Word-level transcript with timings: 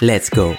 Let's 0.00 0.30
go 0.30 0.54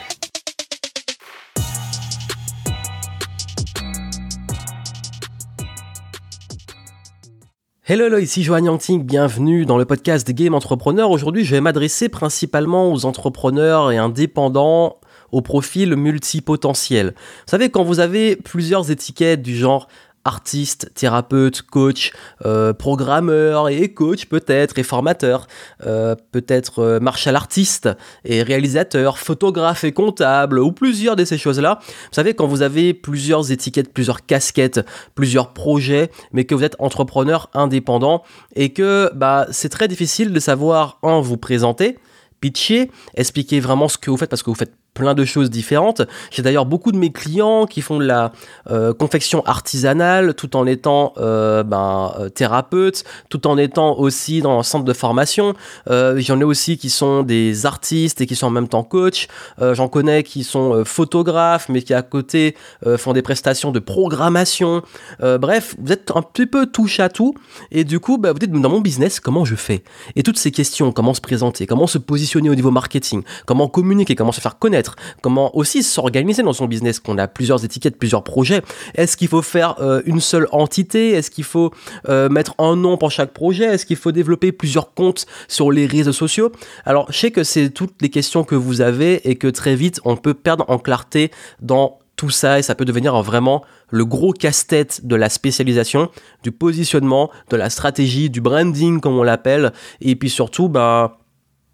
Hello, 7.86 8.05
hello, 8.05 8.18
ici 8.18 8.44
Joanne 8.44 8.66
Yanting, 8.66 9.05
bienvenue 9.05 9.66
dans 9.66 9.77
le 9.77 9.86
podcast 9.86 10.30
Game 10.30 10.54
Entrepreneurs. 10.54 11.10
Aujourd'hui, 11.10 11.46
je 11.46 11.52
vais 11.52 11.62
m'adresser 11.62 12.10
principalement 12.10 12.91
aux 12.91 13.05
entrepreneurs 13.05 13.94
et 13.94 13.98
indépendants 13.98 14.98
au 15.32 15.41
profil 15.41 15.96
multipotentiel. 15.96 17.13
Vous 17.16 17.52
savez, 17.52 17.70
quand 17.70 17.84
vous 17.84 18.02
avez 18.02 18.35
plusieurs 18.35 18.91
étiquettes 18.91 19.41
du 19.41 19.55
genre 19.55 19.88
artiste, 20.30 20.92
thérapeute, 20.94 21.64
coach, 21.64 22.14
euh, 22.46 22.72
programmeur 22.72 23.68
et 23.68 23.92
coach 23.92 24.26
peut-être, 24.26 24.78
et 24.78 24.84
formateur, 24.84 25.48
euh, 25.86 26.16
peut-être 26.32 26.80
euh, 26.80 27.00
martial 27.00 27.36
artiste 27.36 27.90
et 28.24 28.44
réalisateur, 28.44 29.18
photographe 29.18 29.84
et 29.84 29.92
comptable, 29.92 30.60
ou 30.60 30.72
plusieurs 30.72 31.16
de 31.16 31.26
ces 31.26 31.40
choses-là. 31.40 31.80
Vous 31.82 32.14
savez, 32.14 32.36
quand 32.36 32.46
vous 32.46 32.62
avez 32.62 32.94
plusieurs 32.94 33.52
étiquettes, 33.52 33.91
plusieurs 33.91 34.26
casquettes, 34.26 34.86
plusieurs 35.16 35.54
projets, 35.54 36.12
mais 36.32 36.46
que 36.46 36.54
vous 36.54 36.64
êtes 36.64 36.76
entrepreneur 36.77 37.49
indépendant 37.55 38.21
et 38.55 38.70
que 38.70 39.12
bah, 39.16 39.48
c'est 39.49 39.70
très 39.70 39.88
difficile 39.88 40.32
de 40.32 40.40
savoir, 40.40 40.99
un, 41.02 41.21
vous 41.21 41.38
présenter, 41.38 41.98
pitcher, 42.40 42.91
expliquer 43.16 43.60
vraiment 43.60 43.88
ce 43.88 43.98
que 43.98 44.12
vous 44.12 44.18
faites 44.18 44.30
parce 44.30 44.43
que 44.43 44.52
vous 44.52 44.55
faites 44.55 44.76
plein 44.93 45.13
de 45.13 45.26
choses 45.26 45.49
différentes. 45.49 46.01
J'ai 46.32 46.41
d'ailleurs 46.41 46.65
beaucoup 46.65 46.91
de 46.91 46.98
mes 46.98 47.12
clients 47.12 47.65
qui 47.65 47.82
font 47.82 47.99
de 47.99 48.05
la 48.05 48.32
euh, 48.70 48.93
confection 48.93 49.46
artisanale 49.46 50.34
tout 50.34 50.55
en 50.55 50.65
étant 50.65 51.13
euh, 51.18 51.63
ben, 51.63 52.13
euh, 52.20 52.29
thérapeute, 52.29 53.04
tout 53.29 53.48
en 53.48 53.57
étant 53.57 53.98
aussi 53.98 54.41
dans 54.41 54.59
un 54.59 54.63
centre 54.63 54.85
de 54.85 54.93
formation. 54.93 55.54
J'en 55.87 56.40
ai 56.40 56.43
aussi 56.43 56.77
qui 56.77 56.90
sont 56.90 57.23
des 57.23 57.65
artistes 57.65 58.21
et 58.21 58.26
qui 58.26 58.35
sont 58.35 58.48
en 58.48 58.51
même 58.51 58.68
temps 58.68 58.84
coach. 58.84 59.27
J'en 59.59 59.87
connais 59.87 60.23
qui 60.23 60.43
sont 60.43 60.84
photographes 60.85 61.70
mais 61.70 61.81
qui 61.81 61.93
à 61.93 62.01
côté 62.01 62.55
font 62.98 63.13
des 63.13 63.21
prestations 63.21 63.71
de 63.71 63.79
programmation. 63.79 64.84
bref, 65.22 65.75
vous 65.79 65.91
êtes 65.91 66.12
un 66.16 66.22
petit 66.22 66.46
peu 66.46 66.66
touche 66.68 67.00
à 67.00 67.09
tout 67.09 67.34
et 67.72 67.84
du 67.84 68.00
coup, 68.00 68.18
bah, 68.18 68.31
vous 68.31 68.40
dites 68.40 68.51
dans 68.51 68.69
mon 68.69 68.81
business 68.81 69.19
comment 69.19 69.46
je 69.46 69.56
fais? 69.56 69.84
Et 70.16 70.24
toutes 70.24 70.38
ces 70.38 70.51
questions, 70.51 70.91
comment 70.91 71.13
se 71.13 71.22
présenter, 71.22 71.66
comment 71.66 71.88
se 71.88 71.97
positionner 71.97 72.50
au 72.50 72.56
niveau 72.56 72.72
marketing, 72.72 73.24
comment 73.46 73.68
communiquer, 73.68 74.16
comment 74.16 74.31
se 74.31 74.41
faire 74.41 74.57
connaître 74.57 74.78
comment 75.22 75.56
aussi 75.56 75.84
s'organiser 75.84 76.44
dans 76.44 76.53
son 76.53 76.66
business, 76.66 77.00
qu'on 77.00 77.18
a 77.18 77.28
plusieurs 77.28 77.63
étiquettes, 77.63 77.97
plusieurs 77.97 78.24
projets. 78.24 78.62
Est-ce 78.96 79.18
qu'il 79.18 79.28
faut 79.28 79.41
faire 79.41 79.75
euh, 79.80 80.02
une 80.06 80.22
seule 80.22 80.47
entité? 80.52 81.12
Est-ce 81.12 81.31
qu'il 81.31 81.44
faut 81.44 81.72
euh, 82.08 82.30
mettre 82.30 82.56
un 82.58 82.75
nom 82.75 82.97
pour 82.97 83.12
chaque 83.12 83.31
projet? 83.31 83.66
Est-ce 83.66 83.86
qu'il 83.86 83.97
faut 83.97 84.12
développer 84.12 84.52
plusieurs 84.52 84.94
comptes 84.94 85.25
sur 85.47 85.72
les 85.72 85.86
réseaux 85.86 86.13
sociaux? 86.13 86.52
Alors, 86.86 87.12
je 87.12 87.18
sais 87.18 87.31
que 87.31 87.44
c'est 87.44 87.69
toutes 87.69 88.02
les 88.02 88.09
questions 88.09 88.44
que 88.44 88.56
vous 88.56 88.81
avez 88.81 89.30
et 89.30 89.36
que 89.36 89.47
très 89.47 89.75
vite, 89.75 90.00
on 90.06 90.16
peut 90.16 90.34
perdre 90.34 90.66
en 90.68 90.78
clarté 90.78 91.31
dans 91.62 92.00
tout 92.19 92.30
ça 92.30 92.59
et 92.59 92.62
ça 92.62 92.75
peut 92.75 92.84
devenir 92.84 93.22
vraiment 93.22 93.64
le 93.91 94.03
gros 94.03 94.34
casse-tête 94.34 95.08
de 95.08 95.16
la 95.16 95.30
spécialisation, 95.30 96.09
du 96.44 96.52
positionnement, 96.52 97.31
de 97.50 97.56
la 97.56 97.70
stratégie, 97.70 98.30
du 98.30 98.42
branding 98.42 99.00
comme 99.00 99.18
on 99.18 99.24
l'appelle. 99.24 99.72
Et 100.02 100.18
puis 100.18 100.30
surtout 100.30 100.68
bah 100.68 101.19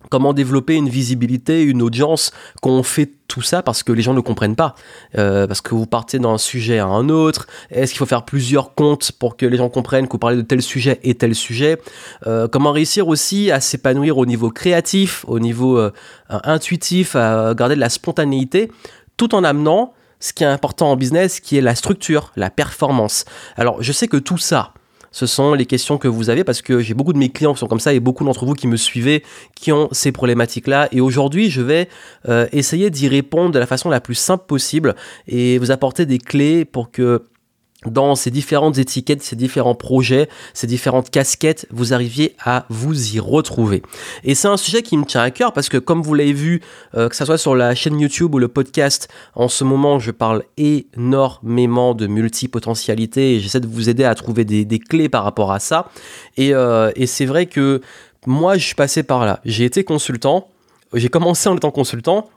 comment 0.09 0.33
développer 0.33 0.75
une 0.75 0.89
visibilité, 0.89 1.63
une 1.63 1.81
audience 1.81 2.31
quand 2.61 2.71
on 2.71 2.83
fait 2.83 3.11
tout 3.27 3.41
ça 3.41 3.63
parce 3.63 3.83
que 3.83 3.91
les 3.91 4.01
gens 4.01 4.13
ne 4.13 4.19
comprennent 4.19 4.55
pas. 4.55 4.75
Euh, 5.17 5.47
parce 5.47 5.61
que 5.61 5.73
vous 5.75 5.85
partez 5.85 6.19
d'un 6.19 6.37
sujet 6.37 6.79
à 6.79 6.85
un 6.85 7.09
autre. 7.09 7.47
Est-ce 7.71 7.91
qu'il 7.91 7.99
faut 7.99 8.05
faire 8.05 8.23
plusieurs 8.23 8.75
comptes 8.75 9.11
pour 9.11 9.37
que 9.37 9.45
les 9.45 9.57
gens 9.57 9.69
comprennent 9.69 10.07
que 10.07 10.13
vous 10.13 10.19
parlez 10.19 10.37
de 10.37 10.41
tel 10.41 10.61
sujet 10.61 10.99
et 11.03 11.15
tel 11.15 11.35
sujet? 11.35 11.79
Euh, 12.27 12.47
Comment 12.47 12.71
réussir 12.71 13.07
aussi 13.07 13.51
à 13.51 13.59
s'épanouir 13.59 14.17
au 14.17 14.25
niveau 14.25 14.51
créatif, 14.51 15.25
au 15.27 15.39
niveau 15.39 15.77
euh, 15.77 15.91
intuitif, 16.29 17.15
à 17.15 17.53
garder 17.53 17.75
de 17.75 17.79
la 17.79 17.89
spontanéité, 17.89 18.71
tout 19.17 19.35
en 19.35 19.43
amenant 19.43 19.93
ce 20.19 20.33
qui 20.33 20.43
est 20.43 20.47
important 20.47 20.91
en 20.91 20.95
business, 20.95 21.39
qui 21.39 21.57
est 21.57 21.61
la 21.61 21.75
structure, 21.75 22.31
la 22.35 22.49
performance. 22.49 23.25
Alors 23.57 23.81
je 23.81 23.91
sais 23.91 24.07
que 24.07 24.17
tout 24.17 24.37
ça, 24.37 24.73
ce 25.15 25.27
sont 25.27 25.53
les 25.53 25.65
questions 25.65 25.97
que 25.97 26.09
vous 26.09 26.29
avez 26.29 26.43
parce 26.43 26.61
que 26.61 26.81
j'ai 26.81 26.93
beaucoup 26.93 27.13
de 27.13 27.17
mes 27.17 27.29
clients 27.29 27.53
qui 27.53 27.59
sont 27.59 27.67
comme 27.67 27.79
ça 27.79 27.93
et 27.93 28.01
beaucoup 28.01 28.25
d'entre 28.25 28.45
vous 28.45 28.53
qui 28.53 28.67
me 28.67 28.75
suivez 28.75 29.23
qui 29.55 29.71
ont 29.71 29.87
ces 29.93 30.11
problématiques-là. 30.11 30.89
Et 30.91 30.99
aujourd'hui, 30.99 31.49
je 31.49 31.61
vais 31.61 31.87
euh, 32.27 32.47
essayer 32.51 32.89
d'y 32.89 33.07
répondre 33.07 33.51
de 33.51 33.59
la 33.59 33.65
façon 33.65 33.89
la 33.89 34.01
plus 34.01 34.15
simple 34.15 34.43
possible 34.45 34.93
et 35.29 35.57
vous 35.57 35.71
apporter 35.71 36.05
des 36.05 36.17
clés 36.17 36.65
pour 36.65 36.91
que 36.91 37.23
dans 37.87 38.15
ces 38.15 38.31
différentes 38.31 38.77
étiquettes, 38.77 39.23
ces 39.23 39.35
différents 39.35 39.75
projets, 39.75 40.29
ces 40.53 40.67
différentes 40.67 41.09
casquettes, 41.09 41.67
vous 41.71 41.93
arriviez 41.93 42.35
à 42.43 42.65
vous 42.69 43.15
y 43.15 43.19
retrouver. 43.19 43.81
Et 44.23 44.35
c'est 44.35 44.47
un 44.47 44.57
sujet 44.57 44.81
qui 44.81 44.97
me 44.97 45.05
tient 45.05 45.21
à 45.21 45.31
cœur 45.31 45.53
parce 45.53 45.69
que 45.69 45.77
comme 45.77 46.01
vous 46.01 46.13
l'avez 46.13 46.33
vu, 46.33 46.61
euh, 46.95 47.09
que 47.09 47.15
ce 47.15 47.25
soit 47.25 47.37
sur 47.37 47.55
la 47.55 47.75
chaîne 47.75 47.99
YouTube 47.99 48.33
ou 48.33 48.39
le 48.39 48.47
podcast, 48.47 49.09
en 49.35 49.47
ce 49.47 49.63
moment 49.63 49.99
je 49.99 50.11
parle 50.11 50.43
énormément 50.57 51.93
de 51.93 52.07
multipotentialité 52.07 53.35
et 53.35 53.39
j'essaie 53.39 53.59
de 53.59 53.67
vous 53.67 53.89
aider 53.89 54.03
à 54.03 54.15
trouver 54.15 54.45
des, 54.45 54.79
clés 54.79 55.09
par 55.09 55.23
rapport 55.23 55.51
à 55.51 55.59
ça. 55.59 55.89
Et, 56.37 56.53
euh, 56.53 56.91
et 56.95 57.07
c'est 57.07 57.25
vrai 57.25 57.45
que 57.45 57.81
moi 58.25 58.57
je 58.57 58.65
suis 58.65 58.75
passé 58.75 59.03
par 59.03 59.25
là. 59.25 59.39
J'ai 59.45 59.65
été 59.65 59.83
consultant, 59.83 60.47
j'ai 60.93 61.09
commencé 61.09 61.49
en 61.49 61.55
étant 61.55 61.71
consultant, 61.71 62.29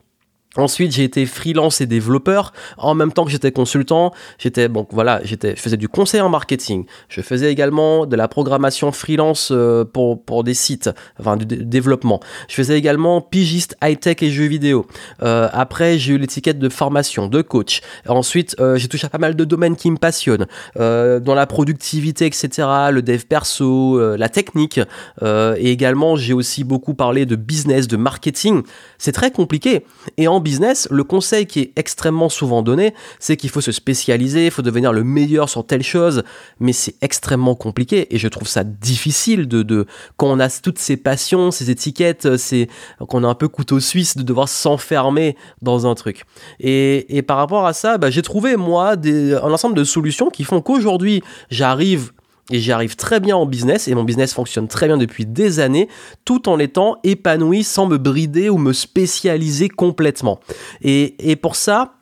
Ensuite, 0.57 0.93
j'ai 0.93 1.05
été 1.05 1.27
freelance 1.27 1.83
et 1.83 1.87
développeur. 1.87 2.55
En 2.79 2.95
même 2.95 3.13
temps 3.13 3.27
que 3.27 3.31
j'étais 3.31 3.53
consultant, 3.53 4.13
j'étais 4.39 4.69
bon, 4.69 4.87
voilà, 4.91 5.21
j'étais, 5.23 5.55
je 5.55 5.61
faisais 5.61 5.77
du 5.77 5.91
conseil 5.91 6.23
en 6.23 6.31
marketing. 6.31 6.87
Je 7.11 7.21
faisais 7.21 7.53
également 7.53 8.07
de 8.07 8.17
la 8.17 8.29
programmation 8.29 8.91
freelance 8.91 9.51
euh, 9.53 9.85
pour 9.85 10.25
pour 10.25 10.45
des 10.45 10.55
sites, 10.55 10.89
enfin 11.21 11.37
du 11.37 11.45
développement. 11.45 12.21
Je 12.49 12.55
faisais 12.55 12.79
également 12.79 13.21
pigiste 13.21 13.77
high 13.85 14.01
tech 14.01 14.23
et 14.23 14.31
jeux 14.31 14.47
vidéo. 14.47 14.87
Euh, 15.23 15.51
après, 15.53 15.99
j'ai 15.99 16.15
eu 16.15 16.19
l'étiquette 16.19 16.59
de 16.59 16.71
formation, 16.71 17.27
de 17.27 17.43
coach. 17.43 17.83
Ensuite, 18.09 18.57
euh, 18.59 18.79
j'ai 18.79 18.89
touché 18.89 19.07
à 19.07 19.11
pas 19.11 19.19
mal 19.19 19.37
de 19.37 19.45
domaines 19.45 19.77
qui 19.77 19.91
me 19.91 19.99
passionnent, 19.99 20.47
dans 20.77 21.35
la 21.35 21.47
productivité, 21.47 22.25
etc., 22.25 22.49
le 22.91 23.01
dev 23.03 23.25
perso, 23.29 24.17
la 24.17 24.29
technique. 24.29 24.81
et 25.23 25.71
également, 25.71 26.17
j'ai 26.17 26.33
aussi 26.33 26.65
beaucoup 26.65 26.95
parlé 26.95 27.27
de 27.27 27.37
business, 27.37 27.87
de 27.87 27.97
marketing. 27.97 28.63
C'est 28.97 29.13
très 29.13 29.31
compliqué. 29.31 29.85
Et 30.17 30.27
en 30.29 30.38
business, 30.41 30.89
le 30.91 31.05
conseil 31.05 31.47
qui 31.47 31.61
est 31.61 31.73
extrêmement 31.77 32.29
souvent 32.29 32.63
donné, 32.63 32.95
c'est 33.19 33.37
qu'il 33.37 33.51
faut 33.51 33.61
se 33.61 33.73
spécialiser, 33.73 34.47
il 34.47 34.51
faut 34.51 34.63
devenir 34.63 34.93
le 34.93 35.05
meilleur 35.05 35.49
sur 35.49 35.67
telle 35.67 35.83
chose, 35.83 36.23
mais 36.61 36.73
c'est 36.73 36.95
extrêmement 37.03 37.55
compliqué 37.55 38.15
et 38.15 38.19
je 38.19 38.29
trouve 38.29 38.49
ça 38.49 38.65
difficile 38.65 39.49
de, 39.49 39.63
de 39.63 39.87
quand 40.17 40.29
on 40.29 40.41
a 40.41 40.49
toutes 40.49 40.79
ces 40.79 40.97
passions, 40.97 41.51
ces 41.51 41.71
étiquettes, 41.71 42.37
c'est 42.37 42.69
qu'on 43.09 43.25
a 43.25 43.29
un 43.29 43.35
peu 43.35 43.49
couteau 43.49 43.81
suisse 43.81 44.17
de 44.17 44.23
devoir 44.23 44.49
s'enfermer 44.49 45.37
dans 45.63 45.87
un 45.87 45.95
truc. 45.95 46.25
Et, 46.61 47.17
et 47.17 47.23
par 47.23 47.37
rapport 47.37 47.67
à 47.67 47.73
ça, 47.73 47.99
bah, 47.99 48.11
j'ai 48.11 48.23
trouvé 48.23 48.57
moi 48.57 48.97
des, 48.97 49.35
un 49.35 49.53
ensemble 49.53 49.75
de 49.75 49.85
solutions 49.85 50.31
qui 50.31 50.45
font 50.45 50.61
qu'aujourd'hui 50.61 51.23
j'arrive 51.51 52.13
et 52.51 52.61
j'y 52.61 52.73
arrive 52.73 52.97
très 52.97 53.21
bien 53.21 53.37
en 53.37 53.47
business 53.47 53.89
et 53.89 53.95
mon 53.95 54.05
business 54.05 54.33
fonctionne 54.33 54.69
très 54.69 54.87
bien 54.87 54.97
depuis 54.97 55.27
des 55.27 55.61
années 55.61 55.89
tout 56.25 56.49
en 56.49 56.59
étant 56.59 56.97
épanoui 57.05 57.63
sans 57.63 57.87
me 57.87 57.99
brider 57.99 58.49
ou 58.49 58.59
me 58.59 58.73
spécialiser 58.73 59.69
complètement. 59.69 60.41
Et, 60.81 61.31
et 61.31 61.37
pour 61.37 61.57
ça, 61.57 61.95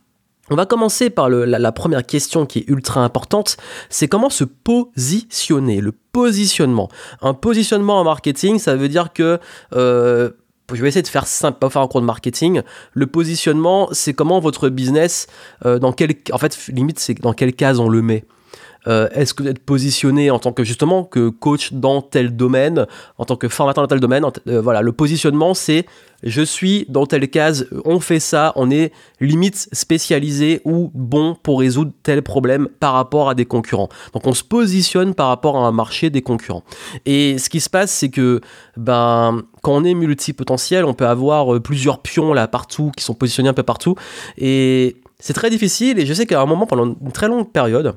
on 0.49 0.55
va 0.55 0.67
commencer 0.67 1.11
par 1.11 1.29
le, 1.29 1.45
la, 1.45 1.73
première 1.73 2.07
question 2.07 2.47
qui 2.47 2.61
est 2.61 2.69
ultra 2.69 3.03
importante, 3.03 3.57
c'est 3.89 4.07
comment 4.07 4.31
se 4.31 4.45
positionner, 4.45 5.81
le 5.81 5.91
positionnement. 5.91 6.89
Un 7.21 7.35
positionnement 7.35 8.01
en 8.01 8.05
marketing, 8.05 8.59
ça 8.59 8.77
veut 8.77 8.89
dire 8.89 9.13
que... 9.13 9.39
Euh, 9.75 10.31
je 10.75 10.83
vais 10.83 10.89
essayer 10.89 11.03
de 11.03 11.07
faire 11.07 11.29
simple, 11.29 11.61
pas 11.61 11.71
faire 11.71 11.83
un 11.83 11.87
cours 11.87 12.01
de 12.01 12.07
marketing. 12.07 12.63
Le 12.93 13.07
positionnement, 13.07 13.89
c'est 13.93 14.15
comment 14.15 14.41
votre 14.41 14.69
business, 14.69 15.29
euh, 15.65 15.79
dans 15.79 15.93
quel, 15.93 16.15
en 16.33 16.39
fait, 16.39 16.59
limite, 16.67 16.99
c'est 16.99 17.15
dans 17.15 17.33
quelle 17.33 17.55
case 17.55 17.79
on 17.79 17.89
le 17.89 18.03
met. 18.03 18.25
Euh, 18.87 19.09
est-ce 19.13 19.35
que 19.35 19.43
vous 19.43 19.49
êtes 19.49 19.59
positionné 19.59 20.31
en 20.31 20.39
tant 20.39 20.53
que 20.53 20.65
justement 20.65 21.05
que 21.05 21.29
coach 21.29 21.73
dans 21.73 22.03
tel 22.03 22.37
domaine, 22.37 22.87
en 23.19 23.25
tant 23.25 23.37
que 23.37 23.49
formateur 23.49 23.85
dans 23.85 23.89
tel 23.89 24.01
domaine 24.01 24.25
euh, 24.49 24.61
Voilà, 24.61 24.83
le 24.83 24.93
positionnement, 24.93 25.55
c'est 25.55 25.87
je 26.23 26.43
suis 26.43 26.87
dans 26.89 27.07
telle 27.07 27.29
case, 27.29 27.69
on 27.85 28.01
fait 28.01 28.21
ça, 28.21 28.53
on 28.57 28.71
est 28.71 28.93
limite 29.21 29.69
spécialisé 29.73 30.63
ou 30.65 30.91
bon 30.95 31.37
pour 31.43 31.61
résoudre 31.61 31.93
tel 32.03 32.23
problème 32.23 32.69
par 32.81 32.95
rapport 32.95 33.29
à 33.29 33.35
des 33.35 33.45
concurrents. 33.45 33.89
Donc 34.15 34.27
on 34.27 34.33
se 34.33 34.43
positionne 34.43 35.15
par 35.15 35.29
rapport 35.29 35.57
à 35.59 35.67
un 35.67 35.73
marché 35.73 36.11
des 36.11 36.23
concurrents. 36.23 36.63
Et 37.05 37.39
ce 37.39 37.51
qui 37.51 37.61
se 37.61 37.69
passe, 37.69 37.91
c'est 37.91 38.09
que 38.09 38.41
ben 38.77 39.43
quand 39.63 39.73
on 39.75 39.85
est 39.85 39.95
multipotentiel, 39.95 40.85
on 40.85 40.95
peut 40.95 41.07
avoir 41.07 41.55
euh, 41.55 41.61
plusieurs 41.61 42.01
pions 42.01 42.33
là 42.33 42.49
partout 42.49 42.93
qui 42.97 43.05
sont 43.05 43.15
positionnés 43.15 43.49
un 43.49 43.55
peu 43.55 43.63
partout 43.63 43.95
et 44.39 44.97
c'est 45.19 45.33
très 45.33 45.51
difficile 45.51 45.99
et 45.99 46.07
je 46.07 46.15
sais 46.15 46.27
qu'à 46.27 46.41
un 46.41 46.47
moment 46.47 46.67
pendant 46.67 46.87
une 46.87 47.13
très 47.13 47.29
longue 47.29 47.51
période 47.51 47.97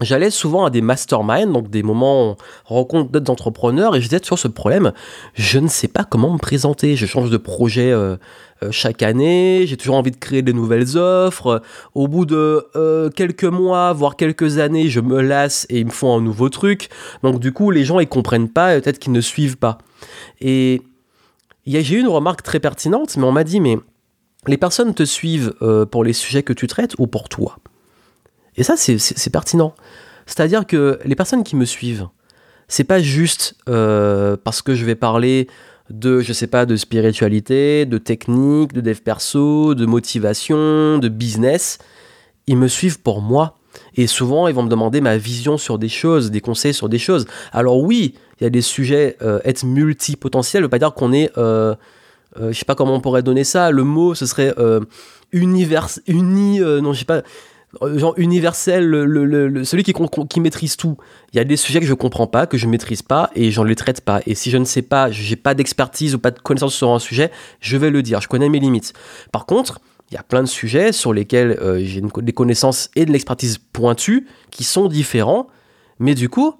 J'allais 0.00 0.30
souvent 0.30 0.64
à 0.64 0.70
des 0.70 0.80
masterminds, 0.80 1.52
donc 1.52 1.70
des 1.70 1.82
moments 1.82 2.36
rencontre 2.64 3.10
d'autres 3.10 3.32
entrepreneurs, 3.32 3.96
et 3.96 4.00
j'étais 4.00 4.24
sur 4.24 4.38
ce 4.38 4.48
problème. 4.48 4.92
Je 5.34 5.58
ne 5.58 5.68
sais 5.68 5.88
pas 5.88 6.04
comment 6.04 6.32
me 6.32 6.38
présenter. 6.38 6.94
Je 6.94 7.06
change 7.06 7.30
de 7.30 7.36
projet 7.36 7.90
euh, 7.90 8.16
euh, 8.62 8.70
chaque 8.70 9.02
année. 9.02 9.64
J'ai 9.66 9.76
toujours 9.76 9.96
envie 9.96 10.12
de 10.12 10.16
créer 10.16 10.42
des 10.42 10.52
nouvelles 10.52 10.96
offres. 10.96 11.62
Au 11.94 12.06
bout 12.06 12.26
de 12.26 12.66
euh, 12.76 13.10
quelques 13.10 13.44
mois, 13.44 13.92
voire 13.92 14.16
quelques 14.16 14.58
années, 14.58 14.88
je 14.88 15.00
me 15.00 15.20
lasse 15.20 15.66
et 15.68 15.80
ils 15.80 15.86
me 15.86 15.90
font 15.90 16.16
un 16.16 16.20
nouveau 16.20 16.48
truc. 16.48 16.88
Donc 17.22 17.40
du 17.40 17.52
coup, 17.52 17.70
les 17.70 17.84
gens 17.84 17.98
ils 17.98 18.08
comprennent 18.08 18.48
pas 18.48 18.78
peut-être 18.80 18.98
qu'ils 18.98 19.12
ne 19.12 19.20
suivent 19.20 19.56
pas. 19.58 19.78
Et 20.40 20.82
j'ai 21.66 21.96
eu 21.96 22.00
une 22.00 22.08
remarque 22.08 22.42
très 22.42 22.60
pertinente, 22.60 23.16
mais 23.16 23.24
on 23.24 23.32
m'a 23.32 23.44
dit 23.44 23.60
mais 23.60 23.78
les 24.46 24.56
personnes 24.56 24.94
te 24.94 25.04
suivent 25.04 25.54
pour 25.90 26.04
les 26.04 26.12
sujets 26.12 26.42
que 26.42 26.52
tu 26.52 26.68
traites 26.68 26.94
ou 26.98 27.06
pour 27.06 27.28
toi? 27.28 27.56
Et 28.58 28.64
ça, 28.64 28.76
c'est 28.76 29.30
pertinent. 29.30 29.72
C'est-à-dire 30.26 30.66
que 30.66 30.98
les 31.04 31.14
personnes 31.14 31.44
qui 31.44 31.54
me 31.54 31.64
suivent, 31.64 32.08
c'est 32.66 32.84
pas 32.84 33.00
juste 33.00 33.54
euh, 33.68 34.36
parce 34.42 34.62
que 34.62 34.74
je 34.74 34.84
vais 34.84 34.96
parler 34.96 35.46
de, 35.90 36.20
je 36.20 36.32
sais 36.32 36.48
pas, 36.48 36.66
de 36.66 36.74
spiritualité, 36.74 37.86
de 37.86 37.98
technique, 37.98 38.72
de 38.72 38.80
dev 38.80 38.98
perso, 38.98 39.74
de 39.76 39.86
motivation, 39.86 40.98
de 40.98 41.08
business. 41.08 41.78
Ils 42.48 42.56
me 42.56 42.66
suivent 42.66 43.00
pour 43.00 43.22
moi. 43.22 43.56
Et 43.94 44.08
souvent, 44.08 44.48
ils 44.48 44.54
vont 44.54 44.64
me 44.64 44.68
demander 44.68 45.00
ma 45.00 45.16
vision 45.16 45.56
sur 45.56 45.78
des 45.78 45.88
choses, 45.88 46.32
des 46.32 46.40
conseils 46.40 46.74
sur 46.74 46.88
des 46.88 46.98
choses. 46.98 47.26
Alors 47.52 47.80
oui, 47.80 48.14
il 48.40 48.44
y 48.44 48.46
a 48.46 48.50
des 48.50 48.60
sujets, 48.60 49.16
euh, 49.22 49.38
être 49.44 49.64
multipotentiel 49.64 50.62
ne 50.62 50.66
veut 50.66 50.70
pas 50.70 50.80
dire 50.80 50.94
qu'on 50.94 51.12
est... 51.12 51.30
Euh, 51.38 51.76
euh, 52.40 52.52
je 52.52 52.58
sais 52.58 52.64
pas 52.64 52.74
comment 52.74 52.94
on 52.94 53.00
pourrait 53.00 53.22
donner 53.22 53.44
ça. 53.44 53.70
Le 53.70 53.84
mot, 53.84 54.16
ce 54.16 54.26
serait 54.26 54.52
univers, 55.32 55.88
uni, 56.08 56.58
non, 56.58 56.92
je 56.92 56.98
sais 56.98 57.04
pas 57.04 57.14
euh, 57.18 57.22
genre 57.94 58.14
universel, 58.16 58.84
le, 58.88 59.64
celui 59.64 59.82
qui, 59.82 59.94
qui 60.28 60.40
maîtrise 60.40 60.76
tout. 60.76 60.96
Il 61.32 61.36
y 61.36 61.40
a 61.40 61.44
des 61.44 61.56
sujets 61.56 61.80
que 61.80 61.86
je 61.86 61.94
comprends 61.94 62.26
pas, 62.26 62.46
que 62.46 62.58
je 62.58 62.66
maîtrise 62.66 63.02
pas 63.02 63.30
et 63.34 63.50
j'en 63.50 63.64
les 63.64 63.76
traite 63.76 64.00
pas. 64.00 64.20
Et 64.26 64.34
si 64.34 64.50
je 64.50 64.56
ne 64.56 64.64
sais 64.64 64.82
pas, 64.82 65.10
j'ai 65.10 65.36
pas 65.36 65.54
d'expertise 65.54 66.14
ou 66.14 66.18
pas 66.18 66.30
de 66.30 66.38
connaissance 66.38 66.74
sur 66.74 66.90
un 66.90 66.98
sujet, 66.98 67.30
je 67.60 67.76
vais 67.76 67.90
le 67.90 68.02
dire. 68.02 68.20
Je 68.20 68.28
connais 68.28 68.48
mes 68.48 68.60
limites. 68.60 68.92
Par 69.32 69.46
contre, 69.46 69.80
il 70.10 70.14
y 70.14 70.16
a 70.16 70.22
plein 70.22 70.42
de 70.42 70.48
sujets 70.48 70.92
sur 70.92 71.12
lesquels 71.12 71.58
euh, 71.60 71.80
j'ai 71.82 72.00
des 72.00 72.32
connaissances 72.32 72.90
et 72.96 73.04
de 73.04 73.12
l'expertise 73.12 73.58
pointue 73.58 74.26
qui 74.50 74.64
sont 74.64 74.88
différents. 74.88 75.48
Mais 75.98 76.14
du 76.14 76.28
coup, 76.28 76.54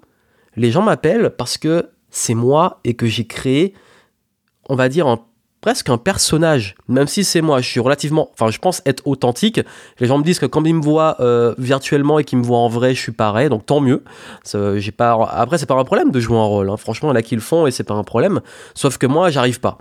les 0.55 0.71
gens 0.71 0.81
m'appellent 0.81 1.31
parce 1.37 1.57
que 1.57 1.89
c'est 2.11 2.35
moi 2.35 2.79
et 2.83 2.93
que 2.93 3.07
j'ai 3.07 3.25
créé, 3.25 3.73
on 4.67 4.75
va 4.75 4.89
dire, 4.89 5.07
un 5.07 5.19
presque 5.61 5.89
un 5.89 5.97
personnage, 5.97 6.75
même 6.87 7.07
si 7.07 7.23
c'est 7.23 7.41
moi, 7.41 7.61
je 7.61 7.67
suis 7.67 7.79
relativement, 7.79 8.29
enfin 8.33 8.49
je 8.49 8.59
pense 8.59 8.81
être 8.85 9.05
authentique. 9.05 9.59
Les 9.99 10.07
gens 10.07 10.17
me 10.17 10.23
disent 10.23 10.39
que 10.39 10.45
quand 10.45 10.63
ils 10.65 10.75
me 10.75 10.81
voient 10.81 11.17
euh, 11.19 11.53
virtuellement 11.57 12.19
et 12.19 12.23
qu'ils 12.23 12.37
me 12.37 12.43
voient 12.43 12.59
en 12.59 12.69
vrai, 12.69 12.95
je 12.95 13.01
suis 13.01 13.11
pareil, 13.11 13.49
donc 13.49 13.65
tant 13.65 13.81
mieux. 13.81 14.03
J'ai 14.53 14.91
pas, 14.91 15.17
après 15.31 15.57
c'est 15.57 15.65
pas 15.65 15.75
un 15.75 15.83
problème 15.83 16.11
de 16.11 16.19
jouer 16.19 16.37
un 16.37 16.43
rôle, 16.43 16.69
hein. 16.69 16.77
franchement 16.77 17.09
il 17.09 17.13
y 17.13 17.15
en 17.15 17.19
a 17.19 17.21
qui 17.21 17.35
le 17.35 17.41
font 17.41 17.67
et 17.67 17.71
c'est 17.71 17.83
pas 17.83 17.95
un 17.95 18.03
problème. 18.03 18.41
Sauf 18.73 18.97
que 18.97 19.07
moi 19.07 19.29
j'arrive 19.29 19.59
pas. 19.59 19.77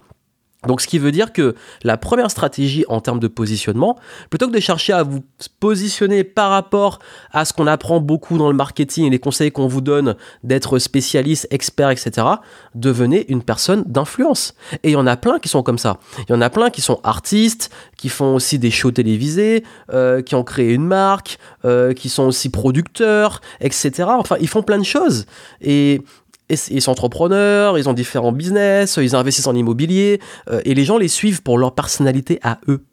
Donc 0.66 0.80
ce 0.80 0.88
qui 0.88 0.98
veut 0.98 1.12
dire 1.12 1.32
que 1.32 1.54
la 1.84 1.96
première 1.96 2.32
stratégie 2.32 2.84
en 2.88 3.00
termes 3.00 3.20
de 3.20 3.28
positionnement, 3.28 3.96
plutôt 4.28 4.48
que 4.48 4.52
de 4.52 4.60
chercher 4.60 4.92
à 4.92 5.04
vous 5.04 5.20
positionner 5.60 6.24
par 6.24 6.50
rapport 6.50 6.98
à 7.30 7.44
ce 7.44 7.52
qu'on 7.52 7.68
apprend 7.68 8.00
beaucoup 8.00 8.38
dans 8.38 8.50
le 8.50 8.56
marketing 8.56 9.04
et 9.04 9.10
les 9.10 9.20
conseils 9.20 9.52
qu'on 9.52 9.68
vous 9.68 9.80
donne 9.80 10.16
d'être 10.42 10.80
spécialiste, 10.80 11.46
expert, 11.50 11.90
etc., 11.90 12.26
devenez 12.74 13.24
une 13.30 13.42
personne 13.42 13.84
d'influence. 13.86 14.54
Et 14.82 14.90
il 14.90 14.92
y 14.92 14.96
en 14.96 15.06
a 15.06 15.16
plein 15.16 15.38
qui 15.38 15.48
sont 15.48 15.62
comme 15.62 15.78
ça. 15.78 15.98
Il 16.28 16.32
y 16.32 16.34
en 16.34 16.40
a 16.40 16.50
plein 16.50 16.70
qui 16.70 16.80
sont 16.80 16.98
artistes, 17.04 17.70
qui 17.96 18.08
font 18.08 18.34
aussi 18.34 18.58
des 18.58 18.72
shows 18.72 18.90
télévisés, 18.90 19.62
euh, 19.92 20.22
qui 20.22 20.34
ont 20.34 20.44
créé 20.44 20.72
une 20.72 20.86
marque, 20.86 21.38
euh, 21.64 21.92
qui 21.92 22.08
sont 22.08 22.24
aussi 22.24 22.48
producteurs, 22.48 23.40
etc. 23.60 24.08
Enfin, 24.08 24.36
ils 24.40 24.48
font 24.48 24.62
plein 24.62 24.78
de 24.78 24.84
choses. 24.84 25.26
Et 25.60 26.02
ils 26.48 26.82
sont 26.82 26.90
entrepreneurs, 26.90 27.78
ils 27.78 27.88
ont 27.88 27.92
différents 27.92 28.32
business, 28.32 28.98
ils 29.00 29.14
investissent 29.14 29.46
en 29.46 29.54
immobilier, 29.54 30.20
euh, 30.50 30.60
et 30.64 30.74
les 30.74 30.84
gens 30.84 30.98
les 30.98 31.08
suivent 31.08 31.42
pour 31.42 31.58
leur 31.58 31.74
personnalité 31.74 32.38
à 32.42 32.58
eux, 32.68 32.84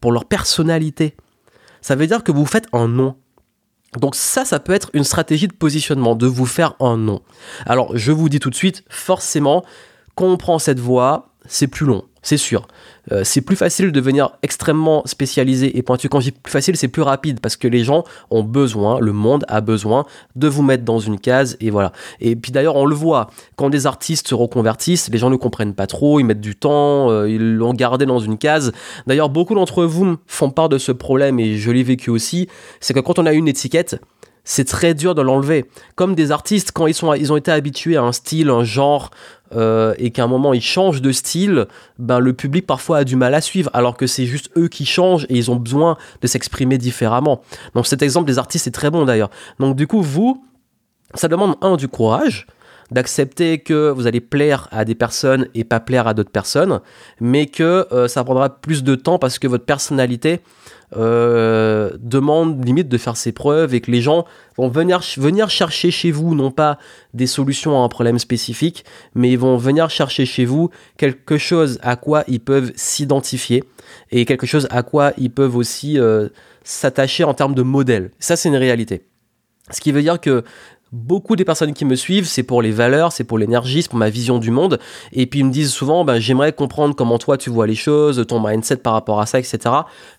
pour 0.00 0.12
leur 0.12 0.24
personnalité. 0.24 1.14
Ça 1.80 1.94
veut 1.94 2.06
dire 2.06 2.24
que 2.24 2.32
vous 2.32 2.46
faites 2.46 2.66
un 2.72 2.88
nom. 2.88 3.16
Donc 3.98 4.16
ça, 4.16 4.44
ça 4.44 4.58
peut 4.58 4.72
être 4.72 4.90
une 4.92 5.04
stratégie 5.04 5.46
de 5.46 5.52
positionnement, 5.52 6.16
de 6.16 6.26
vous 6.26 6.46
faire 6.46 6.74
un 6.80 6.96
nom. 6.96 7.22
Alors, 7.66 7.96
je 7.96 8.10
vous 8.10 8.28
dis 8.28 8.40
tout 8.40 8.50
de 8.50 8.54
suite, 8.54 8.84
forcément, 8.88 9.64
quand 10.16 10.36
prend 10.36 10.58
cette 10.58 10.80
voie, 10.80 11.30
c'est 11.46 11.68
plus 11.68 11.86
long 11.86 12.04
c'est 12.24 12.38
sûr. 12.38 12.66
Euh, 13.12 13.22
c'est 13.22 13.42
plus 13.42 13.54
facile 13.54 13.86
de 13.86 13.90
devenir 13.90 14.30
extrêmement 14.42 15.02
spécialisé 15.04 15.76
et 15.76 15.82
pointu. 15.82 16.08
Quand 16.08 16.20
je 16.20 16.30
dis 16.30 16.32
plus 16.32 16.50
facile, 16.50 16.76
c'est 16.76 16.88
plus 16.88 17.02
rapide 17.02 17.38
parce 17.38 17.56
que 17.56 17.68
les 17.68 17.84
gens 17.84 18.02
ont 18.30 18.42
besoin, 18.42 18.98
le 18.98 19.12
monde 19.12 19.44
a 19.46 19.60
besoin 19.60 20.06
de 20.34 20.48
vous 20.48 20.62
mettre 20.62 20.84
dans 20.84 20.98
une 20.98 21.20
case 21.20 21.56
et 21.60 21.70
voilà. 21.70 21.92
Et 22.20 22.34
puis 22.34 22.50
d'ailleurs, 22.50 22.76
on 22.76 22.86
le 22.86 22.94
voit, 22.94 23.30
quand 23.56 23.68
des 23.68 23.86
artistes 23.86 24.28
se 24.28 24.34
reconvertissent, 24.34 25.10
les 25.10 25.18
gens 25.18 25.28
ne 25.28 25.36
comprennent 25.36 25.74
pas 25.74 25.86
trop, 25.86 26.18
ils 26.18 26.24
mettent 26.24 26.40
du 26.40 26.56
temps, 26.56 27.10
euh, 27.10 27.28
ils 27.28 27.56
l'ont 27.56 27.74
gardé 27.74 28.06
dans 28.06 28.20
une 28.20 28.38
case. 28.38 28.72
D'ailleurs, 29.06 29.28
beaucoup 29.28 29.54
d'entre 29.54 29.84
vous 29.84 30.16
font 30.26 30.48
part 30.48 30.70
de 30.70 30.78
ce 30.78 30.92
problème 30.92 31.38
et 31.38 31.58
je 31.58 31.70
l'ai 31.70 31.82
vécu 31.82 32.08
aussi, 32.08 32.48
c'est 32.80 32.94
que 32.94 33.00
quand 33.00 33.18
on 33.18 33.26
a 33.26 33.34
une 33.34 33.48
étiquette, 33.48 34.00
c'est 34.44 34.66
très 34.66 34.94
dur 34.94 35.14
de 35.14 35.22
l'enlever. 35.22 35.66
Comme 35.94 36.14
des 36.14 36.30
artistes, 36.30 36.72
quand 36.72 36.86
ils, 36.86 36.94
sont, 36.94 37.14
ils 37.14 37.32
ont 37.32 37.36
été 37.36 37.50
habitués 37.50 37.96
à 37.96 38.02
un 38.02 38.12
style, 38.12 38.50
un 38.50 38.62
genre, 38.62 39.10
euh, 39.54 39.94
et 39.98 40.10
qu'à 40.10 40.24
un 40.24 40.26
moment 40.26 40.52
ils 40.54 40.62
changent 40.62 41.02
de 41.02 41.12
style, 41.12 41.66
ben 41.98 42.18
le 42.18 42.32
public 42.32 42.66
parfois 42.66 42.98
a 42.98 43.04
du 43.04 43.16
mal 43.16 43.34
à 43.34 43.40
suivre, 43.40 43.70
alors 43.72 43.96
que 43.96 44.06
c'est 44.06 44.26
juste 44.26 44.50
eux 44.56 44.68
qui 44.68 44.86
changent 44.86 45.26
et 45.28 45.36
ils 45.36 45.50
ont 45.50 45.56
besoin 45.56 45.96
de 46.20 46.26
s'exprimer 46.26 46.78
différemment. 46.78 47.42
Donc 47.74 47.86
cet 47.86 48.02
exemple 48.02 48.26
des 48.26 48.38
artistes 48.38 48.66
est 48.66 48.72
très 48.72 48.90
bon 48.90 49.04
d'ailleurs. 49.04 49.30
Donc 49.58 49.76
du 49.76 49.86
coup, 49.86 50.02
vous, 50.02 50.44
ça 51.14 51.28
demande 51.28 51.56
un 51.60 51.76
du 51.76 51.88
courage, 51.88 52.46
d'accepter 52.90 53.58
que 53.58 53.90
vous 53.90 54.06
allez 54.06 54.20
plaire 54.20 54.68
à 54.70 54.84
des 54.84 54.94
personnes 54.94 55.48
et 55.54 55.64
pas 55.64 55.80
plaire 55.80 56.06
à 56.06 56.14
d'autres 56.14 56.30
personnes, 56.30 56.80
mais 57.20 57.46
que 57.46 57.86
euh, 57.92 58.08
ça 58.08 58.24
prendra 58.24 58.48
plus 58.48 58.84
de 58.84 58.94
temps 58.94 59.18
parce 59.18 59.38
que 59.38 59.46
votre 59.46 59.64
personnalité 59.64 60.40
euh, 60.96 61.90
demande 61.98 62.64
limite 62.64 62.88
de 62.88 62.98
faire 62.98 63.16
ses 63.16 63.32
preuves 63.32 63.74
et 63.74 63.80
que 63.80 63.90
les 63.90 64.00
gens 64.00 64.24
vont 64.56 64.68
venir, 64.68 65.00
chercher 65.50 65.90
chez 65.90 66.10
vous 66.10 66.34
non 66.34 66.50
pas 66.50 66.78
des 67.12 67.26
solutions 67.26 67.80
à 67.80 67.84
un 67.84 67.88
problème 67.88 68.18
spécifique, 68.18 68.84
mais 69.14 69.30
ils 69.30 69.38
vont 69.38 69.56
venir 69.56 69.90
chercher 69.90 70.26
chez 70.26 70.44
vous 70.44 70.70
quelque 70.96 71.38
chose 71.38 71.78
à 71.82 71.96
quoi 71.96 72.24
ils 72.28 72.40
peuvent 72.40 72.72
s'identifier 72.76 73.64
et 74.10 74.24
quelque 74.24 74.46
chose 74.46 74.68
à 74.70 74.82
quoi 74.82 75.12
ils 75.18 75.30
peuvent 75.30 75.56
aussi 75.56 75.98
euh, 75.98 76.28
s'attacher 76.62 77.24
en 77.24 77.34
termes 77.34 77.54
de 77.54 77.62
modèle. 77.62 78.10
Ça, 78.18 78.36
c'est 78.36 78.48
une 78.48 78.56
réalité. 78.56 79.04
Ce 79.70 79.80
qui 79.80 79.92
veut 79.92 80.02
dire 80.02 80.20
que 80.20 80.44
beaucoup 80.94 81.34
des 81.34 81.44
personnes 81.44 81.74
qui 81.74 81.84
me 81.84 81.96
suivent, 81.96 82.26
c'est 82.26 82.44
pour 82.44 82.62
les 82.62 82.70
valeurs, 82.70 83.10
c'est 83.10 83.24
pour 83.24 83.36
l'énergie, 83.36 83.82
c'est 83.82 83.88
pour 83.88 83.98
ma 83.98 84.10
vision 84.10 84.38
du 84.38 84.52
monde. 84.52 84.78
Et 85.12 85.26
puis 85.26 85.40
ils 85.40 85.44
me 85.44 85.50
disent 85.50 85.72
souvent, 85.72 86.04
ben, 86.04 86.20
j'aimerais 86.20 86.52
comprendre 86.52 86.94
comment 86.94 87.18
toi 87.18 87.36
tu 87.36 87.50
vois 87.50 87.66
les 87.66 87.74
choses, 87.74 88.24
ton 88.28 88.40
mindset 88.40 88.76
par 88.76 88.92
rapport 88.92 89.20
à 89.20 89.26
ça, 89.26 89.40
etc. 89.40 89.58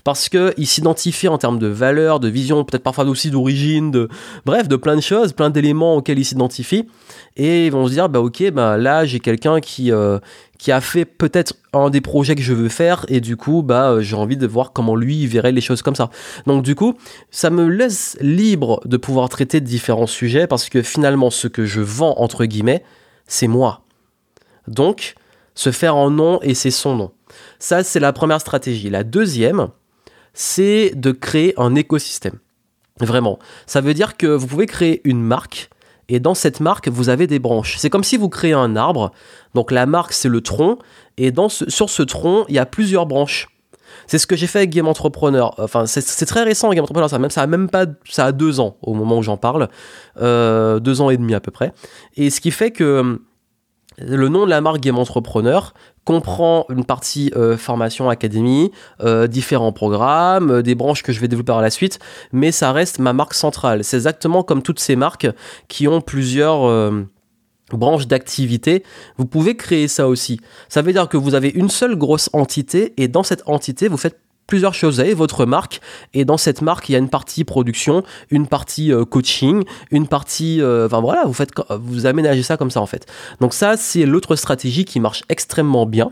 Parce 0.03 0.27
qu'ils 0.27 0.67
s'identifient 0.67 1.29
en 1.29 1.37
termes 1.37 1.59
de 1.59 1.67
valeurs, 1.67 2.19
de 2.19 2.27
vision, 2.27 2.63
peut-être 2.65 2.83
parfois 2.83 3.05
aussi 3.05 3.31
d'origine, 3.31 3.89
de 3.89 4.09
bref, 4.45 4.67
de 4.67 4.75
plein 4.75 4.97
de 4.97 5.01
choses, 5.01 5.31
plein 5.31 5.49
d'éléments 5.49 5.95
auxquels 5.95 6.19
ils 6.19 6.25
s'identifient. 6.25 6.87
Et 7.37 7.67
ils 7.67 7.71
vont 7.71 7.87
se 7.87 7.93
dire, 7.93 8.09
bah 8.09 8.19
ok, 8.19 8.51
bah 8.51 8.77
là 8.77 9.05
j'ai 9.05 9.21
quelqu'un 9.21 9.61
qui, 9.61 9.93
euh, 9.93 10.19
qui 10.57 10.71
a 10.71 10.81
fait 10.81 11.05
peut-être 11.05 11.53
un 11.73 11.89
des 11.89 12.01
projets 12.01 12.35
que 12.35 12.41
je 12.41 12.53
veux 12.53 12.69
faire 12.69 13.05
et 13.09 13.19
du 13.19 13.37
coup 13.37 13.61
bah 13.61 13.91
euh, 13.91 14.01
j'ai 14.01 14.15
envie 14.15 14.37
de 14.37 14.47
voir 14.47 14.73
comment 14.73 14.95
lui 14.95 15.27
verrait 15.27 15.51
les 15.51 15.61
choses 15.61 15.81
comme 15.81 15.95
ça. 15.95 16.09
Donc 16.45 16.63
du 16.63 16.75
coup, 16.75 16.95
ça 17.31 17.49
me 17.49 17.67
laisse 17.67 18.17
libre 18.21 18.81
de 18.85 18.97
pouvoir 18.97 19.29
traiter 19.29 19.59
de 19.59 19.65
différents 19.65 20.07
sujets 20.07 20.47
parce 20.47 20.69
que 20.69 20.81
finalement 20.81 21.29
ce 21.29 21.47
que 21.47 21.65
je 21.65 21.81
vends 21.81 22.15
entre 22.17 22.45
guillemets, 22.45 22.83
c'est 23.27 23.47
moi. 23.47 23.81
Donc 24.67 25.15
se 25.53 25.71
faire 25.71 25.95
un 25.95 26.11
nom 26.11 26.39
et 26.41 26.53
c'est 26.53 26.71
son 26.71 26.95
nom. 26.95 27.11
Ça 27.59 27.83
c'est 27.83 27.99
la 27.99 28.13
première 28.13 28.41
stratégie. 28.41 28.89
La 28.89 29.03
deuxième, 29.03 29.69
c'est 30.33 30.91
de 30.95 31.11
créer 31.11 31.53
un 31.57 31.75
écosystème. 31.75 32.39
Vraiment. 32.99 33.39
Ça 33.65 33.81
veut 33.81 33.93
dire 33.93 34.15
que 34.15 34.27
vous 34.27 34.47
pouvez 34.47 34.67
créer 34.67 35.01
une 35.03 35.21
marque 35.21 35.69
et 36.09 36.19
dans 36.19 36.33
cette 36.33 36.59
marque, 36.59 36.87
vous 36.87 37.09
avez 37.09 37.27
des 37.27 37.39
branches. 37.39 37.77
C'est 37.77 37.89
comme 37.89 38.03
si 38.03 38.17
vous 38.17 38.29
créez 38.29 38.53
un 38.53 38.75
arbre. 38.75 39.11
Donc 39.53 39.71
la 39.71 39.85
marque, 39.85 40.13
c'est 40.13 40.29
le 40.29 40.41
tronc. 40.41 40.77
Et 41.17 41.33
sur 41.67 41.89
ce 41.89 42.03
tronc, 42.03 42.45
il 42.47 42.55
y 42.55 42.59
a 42.59 42.65
plusieurs 42.65 43.05
branches. 43.05 43.47
C'est 44.07 44.19
ce 44.19 44.27
que 44.27 44.35
j'ai 44.35 44.47
fait 44.47 44.59
avec 44.59 44.69
Game 44.69 44.87
Entrepreneur. 44.87 45.55
Enfin, 45.57 45.85
c'est 45.87 46.25
très 46.25 46.43
récent 46.43 46.69
Game 46.71 46.83
Entrepreneur. 46.83 47.09
Ça 47.09 47.15
a 47.15 47.19
même, 47.19 47.31
ça 47.31 47.41
a 47.41 47.47
même 47.47 47.69
pas, 47.69 47.85
ça 48.09 48.25
a 48.25 48.31
deux 48.31 48.59
ans 48.59 48.77
au 48.81 48.93
moment 48.93 49.17
où 49.17 49.23
j'en 49.23 49.37
parle, 49.37 49.69
euh, 50.21 50.79
deux 50.79 51.01
ans 51.01 51.09
et 51.09 51.17
demi 51.17 51.33
à 51.33 51.39
peu 51.39 51.51
près. 51.51 51.73
Et 52.15 52.29
ce 52.29 52.41
qui 52.41 52.51
fait 52.51 52.71
que 52.71 53.19
le 53.97 54.29
nom 54.29 54.45
de 54.45 54.49
la 54.49 54.61
marque 54.61 54.79
Game 54.79 54.97
Entrepreneur 54.97 55.73
comprend 56.03 56.65
une 56.69 56.85
partie 56.85 57.31
euh, 57.35 57.57
formation 57.57 58.09
académie, 58.09 58.71
euh, 59.01 59.27
différents 59.27 59.71
programmes, 59.71 60.51
euh, 60.51 60.61
des 60.61 60.75
branches 60.75 61.01
que 61.01 61.11
je 61.11 61.19
vais 61.19 61.27
développer 61.27 61.47
par 61.47 61.61
la 61.61 61.71
suite, 61.71 61.99
mais 62.31 62.51
ça 62.51 62.71
reste 62.71 62.99
ma 62.99 63.13
marque 63.13 63.33
centrale. 63.33 63.83
C'est 63.83 63.97
exactement 63.97 64.43
comme 64.43 64.61
toutes 64.61 64.79
ces 64.79 64.95
marques 64.95 65.27
qui 65.67 65.87
ont 65.87 66.01
plusieurs 66.01 66.91
branches 67.71 68.07
d'activité, 68.07 68.83
vous 69.17 69.25
pouvez 69.25 69.57
créer 69.57 69.87
ça 69.87 70.07
aussi. 70.07 70.39
Ça 70.69 70.83
veut 70.83 70.93
dire 70.93 71.09
que 71.09 71.17
vous 71.17 71.33
avez 71.33 71.49
une 71.49 71.69
seule 71.69 71.95
grosse 71.95 72.29
entité 72.33 72.93
et 72.97 73.07
dans 73.07 73.23
cette 73.23 73.41
entité, 73.47 73.87
vous 73.87 73.97
faites 73.97 74.19
plusieurs 74.47 74.73
choses. 74.73 74.95
Vous 74.95 74.99
avez 75.01 75.13
votre 75.13 75.45
marque 75.45 75.81
et 76.13 76.25
dans 76.25 76.37
cette 76.37 76.61
marque, 76.61 76.89
il 76.89 76.93
y 76.93 76.95
a 76.95 76.99
une 76.99 77.09
partie 77.09 77.43
production, 77.43 78.03
une 78.29 78.47
partie 78.47 78.91
euh, 78.91 79.05
coaching, 79.05 79.63
une 79.91 80.07
partie. 80.07 80.61
Euh, 80.61 80.85
enfin 80.85 81.01
voilà, 81.01 81.23
vous 81.25 81.33
faites, 81.33 81.51
vous 81.81 82.05
aménagez 82.05 82.43
ça 82.43 82.57
comme 82.57 82.71
ça 82.71 82.81
en 82.81 82.85
fait. 82.85 83.05
Donc 83.39 83.53
ça, 83.53 83.77
c'est 83.77 84.05
l'autre 84.05 84.35
stratégie 84.35 84.85
qui 84.85 84.99
marche 84.99 85.23
extrêmement 85.29 85.85
bien 85.85 86.11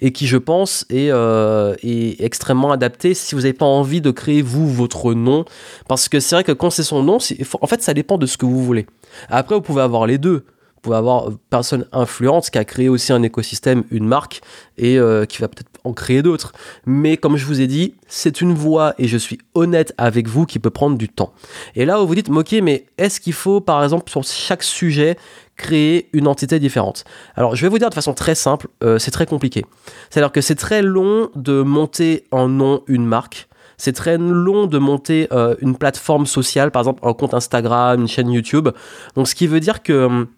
et 0.00 0.10
qui, 0.10 0.26
je 0.26 0.36
pense, 0.36 0.84
est, 0.90 1.10
euh, 1.10 1.74
est 1.82 2.20
extrêmement 2.20 2.72
adaptée 2.72 3.14
si 3.14 3.34
vous 3.34 3.42
n'avez 3.42 3.52
pas 3.52 3.66
envie 3.66 4.00
de 4.00 4.10
créer 4.10 4.42
vous 4.42 4.68
votre 4.68 5.12
nom. 5.14 5.44
Parce 5.86 6.08
que 6.08 6.18
c'est 6.18 6.34
vrai 6.34 6.44
que 6.44 6.52
quand 6.52 6.70
c'est 6.70 6.82
son 6.82 7.02
nom, 7.02 7.18
en 7.60 7.66
fait, 7.66 7.82
ça 7.82 7.94
dépend 7.94 8.18
de 8.18 8.26
ce 8.26 8.36
que 8.36 8.46
vous 8.46 8.64
voulez. 8.64 8.86
Après, 9.28 9.54
vous 9.54 9.60
pouvez 9.60 9.82
avoir 9.82 10.06
les 10.06 10.18
deux 10.18 10.44
pouvez 10.82 10.96
avoir 10.98 11.30
personne 11.50 11.84
influente 11.90 12.48
qui 12.48 12.58
a 12.58 12.64
créé 12.64 12.88
aussi 12.88 13.12
un 13.12 13.24
écosystème, 13.24 13.82
une 13.90 14.06
marque, 14.06 14.40
et 14.78 15.00
qui 15.28 15.38
va 15.40 15.48
peut-être 15.48 15.68
en 15.86 15.92
créer 15.92 16.22
d'autres. 16.22 16.52
Mais 16.84 17.16
comme 17.16 17.36
je 17.36 17.46
vous 17.46 17.60
ai 17.60 17.66
dit, 17.66 17.94
c'est 18.08 18.40
une 18.40 18.54
voie, 18.54 18.94
et 18.98 19.08
je 19.08 19.16
suis 19.16 19.38
honnête 19.54 19.94
avec 19.98 20.28
vous, 20.28 20.46
qui 20.46 20.58
peut 20.58 20.70
prendre 20.70 20.96
du 20.96 21.08
temps. 21.08 21.32
Et 21.74 21.84
là 21.84 22.02
où 22.02 22.06
vous 22.06 22.14
dites, 22.14 22.28
ok, 22.28 22.52
mais 22.62 22.86
est-ce 22.98 23.20
qu'il 23.20 23.32
faut, 23.32 23.60
par 23.60 23.82
exemple, 23.82 24.10
sur 24.10 24.24
chaque 24.24 24.62
sujet, 24.62 25.16
créer 25.56 26.08
une 26.12 26.28
entité 26.28 26.58
différente? 26.58 27.04
Alors, 27.34 27.56
je 27.56 27.62
vais 27.62 27.68
vous 27.68 27.78
dire 27.78 27.90
de 27.90 27.94
façon 27.94 28.14
très 28.14 28.34
simple, 28.34 28.68
euh, 28.82 28.98
c'est 28.98 29.10
très 29.10 29.26
compliqué. 29.26 29.64
C'est-à-dire 30.10 30.32
que 30.32 30.40
c'est 30.40 30.54
très 30.54 30.82
long 30.82 31.30
de 31.34 31.62
monter 31.62 32.24
en 32.30 32.48
nom 32.48 32.82
une 32.86 33.06
marque 33.06 33.48
c'est 33.78 33.92
très 33.92 34.16
long 34.16 34.66
de 34.66 34.78
monter 34.78 35.28
euh, 35.32 35.54
une 35.60 35.76
plateforme 35.76 36.26
sociale, 36.26 36.70
par 36.70 36.80
exemple 36.80 37.06
un 37.06 37.12
compte 37.12 37.34
Instagram, 37.34 38.00
une 38.00 38.08
chaîne 38.08 38.30
YouTube. 38.30 38.70
Donc 39.14 39.28
ce 39.28 39.34
qui 39.34 39.46
veut 39.46 39.60
dire 39.60 39.82
que 39.82 40.06
hum, 40.06 40.28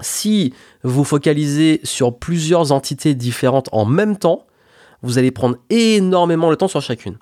si 0.00 0.52
vous 0.82 1.04
focalisez 1.04 1.80
sur 1.82 2.18
plusieurs 2.18 2.72
entités 2.72 3.14
différentes 3.14 3.68
en 3.72 3.84
même 3.84 4.16
temps, 4.16 4.45
vous 5.02 5.18
allez 5.18 5.30
prendre 5.30 5.56
énormément 5.70 6.50
le 6.50 6.56
temps 6.56 6.68
sur 6.68 6.80
chacune. 6.80 7.18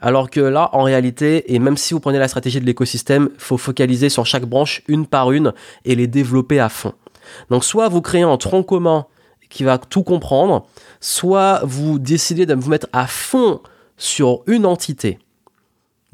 Alors 0.00 0.30
que 0.30 0.40
là, 0.40 0.70
en 0.72 0.82
réalité, 0.82 1.54
et 1.54 1.58
même 1.58 1.76
si 1.76 1.94
vous 1.94 2.00
prenez 2.00 2.18
la 2.18 2.28
stratégie 2.28 2.60
de 2.60 2.66
l'écosystème, 2.66 3.30
il 3.34 3.40
faut 3.40 3.56
focaliser 3.56 4.08
sur 4.08 4.26
chaque 4.26 4.44
branche 4.44 4.82
une 4.88 5.06
par 5.06 5.32
une 5.32 5.52
et 5.84 5.94
les 5.94 6.06
développer 6.06 6.60
à 6.60 6.68
fond. 6.68 6.92
Donc 7.50 7.64
soit 7.64 7.88
vous 7.88 8.02
créez 8.02 8.22
un 8.22 8.36
tronc 8.36 8.64
commun 8.64 9.06
qui 9.48 9.64
va 9.64 9.78
tout 9.78 10.02
comprendre, 10.02 10.66
soit 11.00 11.60
vous 11.64 11.98
décidez 11.98 12.44
de 12.44 12.54
vous 12.54 12.68
mettre 12.68 12.88
à 12.92 13.06
fond 13.06 13.60
sur 13.96 14.42
une 14.46 14.66
entité 14.66 15.18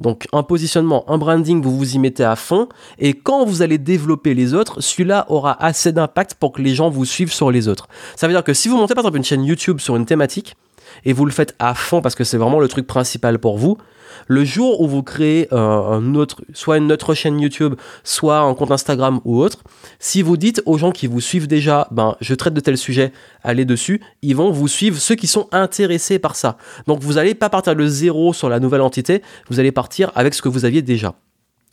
donc 0.00 0.26
un 0.32 0.42
positionnement, 0.42 1.04
un 1.10 1.18
branding, 1.18 1.62
vous 1.62 1.76
vous 1.76 1.94
y 1.94 1.98
mettez 1.98 2.24
à 2.24 2.34
fond. 2.34 2.68
Et 2.98 3.12
quand 3.12 3.44
vous 3.44 3.62
allez 3.62 3.76
développer 3.76 4.32
les 4.34 4.54
autres, 4.54 4.80
celui-là 4.80 5.26
aura 5.28 5.62
assez 5.62 5.92
d'impact 5.92 6.34
pour 6.34 6.52
que 6.52 6.62
les 6.62 6.74
gens 6.74 6.88
vous 6.88 7.04
suivent 7.04 7.32
sur 7.32 7.50
les 7.50 7.68
autres. 7.68 7.86
Ça 8.16 8.26
veut 8.26 8.32
dire 8.32 8.42
que 8.42 8.54
si 8.54 8.68
vous 8.68 8.76
montez 8.76 8.94
par 8.94 9.02
exemple 9.02 9.18
une 9.18 9.24
chaîne 9.24 9.44
YouTube 9.44 9.78
sur 9.78 9.96
une 9.96 10.06
thématique, 10.06 10.56
et 11.04 11.12
vous 11.12 11.24
le 11.24 11.32
faites 11.32 11.54
à 11.58 11.74
fond 11.74 12.00
parce 12.00 12.14
que 12.14 12.24
c'est 12.24 12.36
vraiment 12.36 12.60
le 12.60 12.68
truc 12.68 12.86
principal 12.86 13.38
pour 13.38 13.58
vous, 13.58 13.78
le 14.26 14.44
jour 14.44 14.80
où 14.80 14.86
vous 14.86 15.02
créez 15.02 15.48
un, 15.52 16.14
autre, 16.14 16.42
soit 16.52 16.78
une 16.78 16.90
autre 16.92 17.14
chaîne 17.14 17.40
YouTube, 17.40 17.74
soit 18.04 18.40
un 18.40 18.54
compte 18.54 18.70
Instagram 18.70 19.20
ou 19.24 19.40
autre, 19.40 19.58
si 19.98 20.22
vous 20.22 20.36
dites 20.36 20.62
aux 20.66 20.78
gens 20.78 20.92
qui 20.92 21.06
vous 21.06 21.20
suivent 21.20 21.46
déjà, 21.46 21.88
ben 21.90 22.16
je 22.20 22.34
traite 22.34 22.54
de 22.54 22.60
tel 22.60 22.76
sujet, 22.76 23.12
allez 23.42 23.64
dessus, 23.64 24.00
ils 24.22 24.36
vont 24.36 24.50
vous 24.50 24.68
suivre 24.68 24.98
ceux 24.98 25.14
qui 25.14 25.26
sont 25.26 25.48
intéressés 25.52 26.18
par 26.18 26.36
ça. 26.36 26.56
Donc 26.86 27.00
vous 27.00 27.14
n'allez 27.14 27.34
pas 27.34 27.48
partir 27.48 27.74
de 27.74 27.86
zéro 27.86 28.32
sur 28.32 28.48
la 28.48 28.60
nouvelle 28.60 28.82
entité, 28.82 29.22
vous 29.48 29.60
allez 29.60 29.72
partir 29.72 30.12
avec 30.14 30.34
ce 30.34 30.42
que 30.42 30.48
vous 30.48 30.64
aviez 30.64 30.82
déjà. 30.82 31.14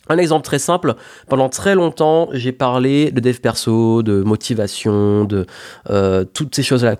Un 0.08 0.16
exemple 0.16 0.44
très 0.44 0.58
simple, 0.58 0.94
pendant 1.28 1.50
très 1.50 1.74
longtemps, 1.74 2.28
j'ai 2.32 2.52
parlé 2.52 3.10
de 3.10 3.20
dev 3.20 3.38
perso, 3.40 4.02
de 4.02 4.22
motivation, 4.22 5.24
de 5.24 5.44
euh, 5.90 6.24
toutes 6.24 6.54
ces 6.54 6.62
choses-là, 6.62 6.96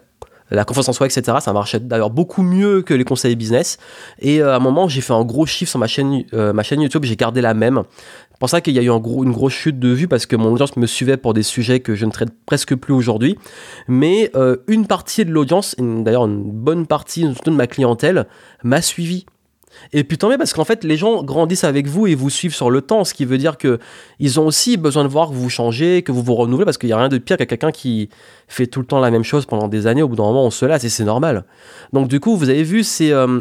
la 0.50 0.64
confiance 0.64 0.88
en 0.88 0.92
soi, 0.92 1.06
etc. 1.06 1.38
Ça 1.40 1.52
marchait 1.52 1.80
d'ailleurs 1.80 2.10
beaucoup 2.10 2.42
mieux 2.42 2.82
que 2.82 2.94
les 2.94 3.04
conseils 3.04 3.36
business. 3.36 3.78
Et 4.18 4.42
euh, 4.42 4.52
à 4.52 4.56
un 4.56 4.60
moment, 4.60 4.88
j'ai 4.88 5.00
fait 5.00 5.12
un 5.12 5.24
gros 5.24 5.46
chiffre 5.46 5.70
sur 5.70 5.78
ma 5.78 5.86
chaîne, 5.86 6.24
euh, 6.32 6.52
ma 6.52 6.62
chaîne 6.62 6.80
YouTube, 6.80 7.04
j'ai 7.04 7.16
gardé 7.16 7.40
la 7.40 7.54
même. 7.54 7.82
C'est 8.30 8.38
pour 8.38 8.50
ça 8.50 8.60
qu'il 8.60 8.74
y 8.74 8.78
a 8.78 8.82
eu 8.82 8.88
une 8.88 9.32
grosse 9.32 9.52
chute 9.52 9.78
de 9.80 9.88
vues 9.88 10.08
parce 10.08 10.26
que 10.26 10.36
mon 10.36 10.52
audience 10.52 10.76
me 10.76 10.86
suivait 10.86 11.16
pour 11.16 11.34
des 11.34 11.42
sujets 11.42 11.80
que 11.80 11.94
je 11.94 12.06
ne 12.06 12.10
traite 12.10 12.30
presque 12.46 12.74
plus 12.76 12.94
aujourd'hui. 12.94 13.36
Mais 13.88 14.30
euh, 14.36 14.58
une 14.68 14.86
partie 14.86 15.24
de 15.24 15.30
l'audience, 15.30 15.74
d'ailleurs 15.78 16.26
une 16.26 16.44
bonne 16.44 16.86
partie 16.86 17.24
de 17.24 17.50
ma 17.50 17.66
clientèle, 17.66 18.26
m'a 18.62 18.80
suivi 18.80 19.26
et 19.92 20.04
puis 20.04 20.18
tant 20.18 20.28
mieux 20.28 20.38
parce 20.38 20.52
qu'en 20.52 20.64
fait, 20.64 20.84
les 20.84 20.96
gens 20.96 21.22
grandissent 21.22 21.64
avec 21.64 21.86
vous 21.86 22.06
et 22.06 22.14
vous 22.14 22.30
suivent 22.30 22.54
sur 22.54 22.70
le 22.70 22.80
temps, 22.82 23.04
ce 23.04 23.14
qui 23.14 23.24
veut 23.24 23.38
dire 23.38 23.58
que 23.58 23.78
ils 24.18 24.40
ont 24.40 24.46
aussi 24.46 24.76
besoin 24.76 25.04
de 25.04 25.08
voir 25.08 25.28
que 25.28 25.34
vous 25.34 25.50
changez, 25.50 26.02
que 26.02 26.12
vous 26.12 26.22
vous 26.22 26.34
renouvelez, 26.34 26.64
parce 26.64 26.78
qu'il 26.78 26.88
n'y 26.88 26.92
a 26.92 26.98
rien 26.98 27.08
de 27.08 27.18
pire 27.18 27.36
qu'à 27.36 27.46
quelqu'un 27.46 27.72
qui 27.72 28.08
fait 28.48 28.66
tout 28.66 28.80
le 28.80 28.86
temps 28.86 29.00
la 29.00 29.10
même 29.10 29.24
chose 29.24 29.46
pendant 29.46 29.68
des 29.68 29.86
années. 29.86 30.02
Au 30.02 30.08
bout 30.08 30.16
d'un 30.16 30.24
moment, 30.24 30.44
on 30.44 30.50
se 30.50 30.64
lasse 30.64 30.84
et 30.84 30.88
c'est 30.88 31.04
normal. 31.04 31.44
Donc 31.92 32.08
du 32.08 32.20
coup, 32.20 32.36
vous 32.36 32.48
avez 32.48 32.62
vu, 32.62 32.82
c'est 32.82 33.12
euh, 33.12 33.40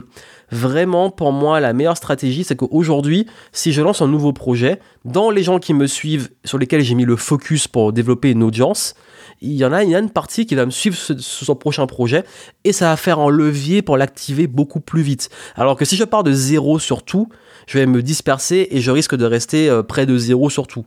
vraiment 0.51 1.09
pour 1.09 1.31
moi 1.31 1.59
la 1.59 1.73
meilleure 1.73 1.97
stratégie, 1.97 2.43
c'est 2.43 2.55
qu'aujourd'hui, 2.55 3.27
si 3.51 3.71
je 3.71 3.81
lance 3.81 4.01
un 4.01 4.07
nouveau 4.07 4.33
projet, 4.33 4.79
dans 5.05 5.29
les 5.29 5.43
gens 5.43 5.59
qui 5.59 5.73
me 5.73 5.87
suivent, 5.87 6.29
sur 6.45 6.57
lesquels 6.57 6.81
j'ai 6.81 6.95
mis 6.95 7.05
le 7.05 7.15
focus 7.15 7.67
pour 7.67 7.93
développer 7.93 8.31
une 8.31 8.43
audience, 8.43 8.95
il 9.41 9.53
y 9.53 9.65
en 9.65 9.71
a, 9.71 9.83
il 9.83 9.93
une 9.95 10.09
partie 10.09 10.45
qui 10.45 10.55
va 10.55 10.65
me 10.65 10.71
suivre 10.71 10.95
sur, 10.95 11.15
son 11.19 11.55
prochain 11.55 11.85
projet 11.85 12.23
et 12.63 12.71
ça 12.71 12.89
va 12.89 12.97
faire 12.97 13.19
un 13.19 13.29
levier 13.29 13.81
pour 13.81 13.97
l'activer 13.97 14.47
beaucoup 14.47 14.79
plus 14.79 15.01
vite. 15.01 15.29
Alors 15.55 15.75
que 15.75 15.85
si 15.85 15.95
je 15.95 16.03
pars 16.03 16.23
de 16.23 16.31
zéro 16.31 16.79
sur 16.79 17.03
tout, 17.03 17.29
je 17.67 17.77
vais 17.77 17.85
me 17.85 18.01
disperser 18.01 18.67
et 18.71 18.81
je 18.81 18.91
risque 18.91 19.15
de 19.15 19.25
rester 19.25 19.69
euh, 19.69 19.83
près 19.83 20.05
de 20.05 20.17
zéro 20.17 20.49
sur 20.49 20.67
tout. 20.67 20.85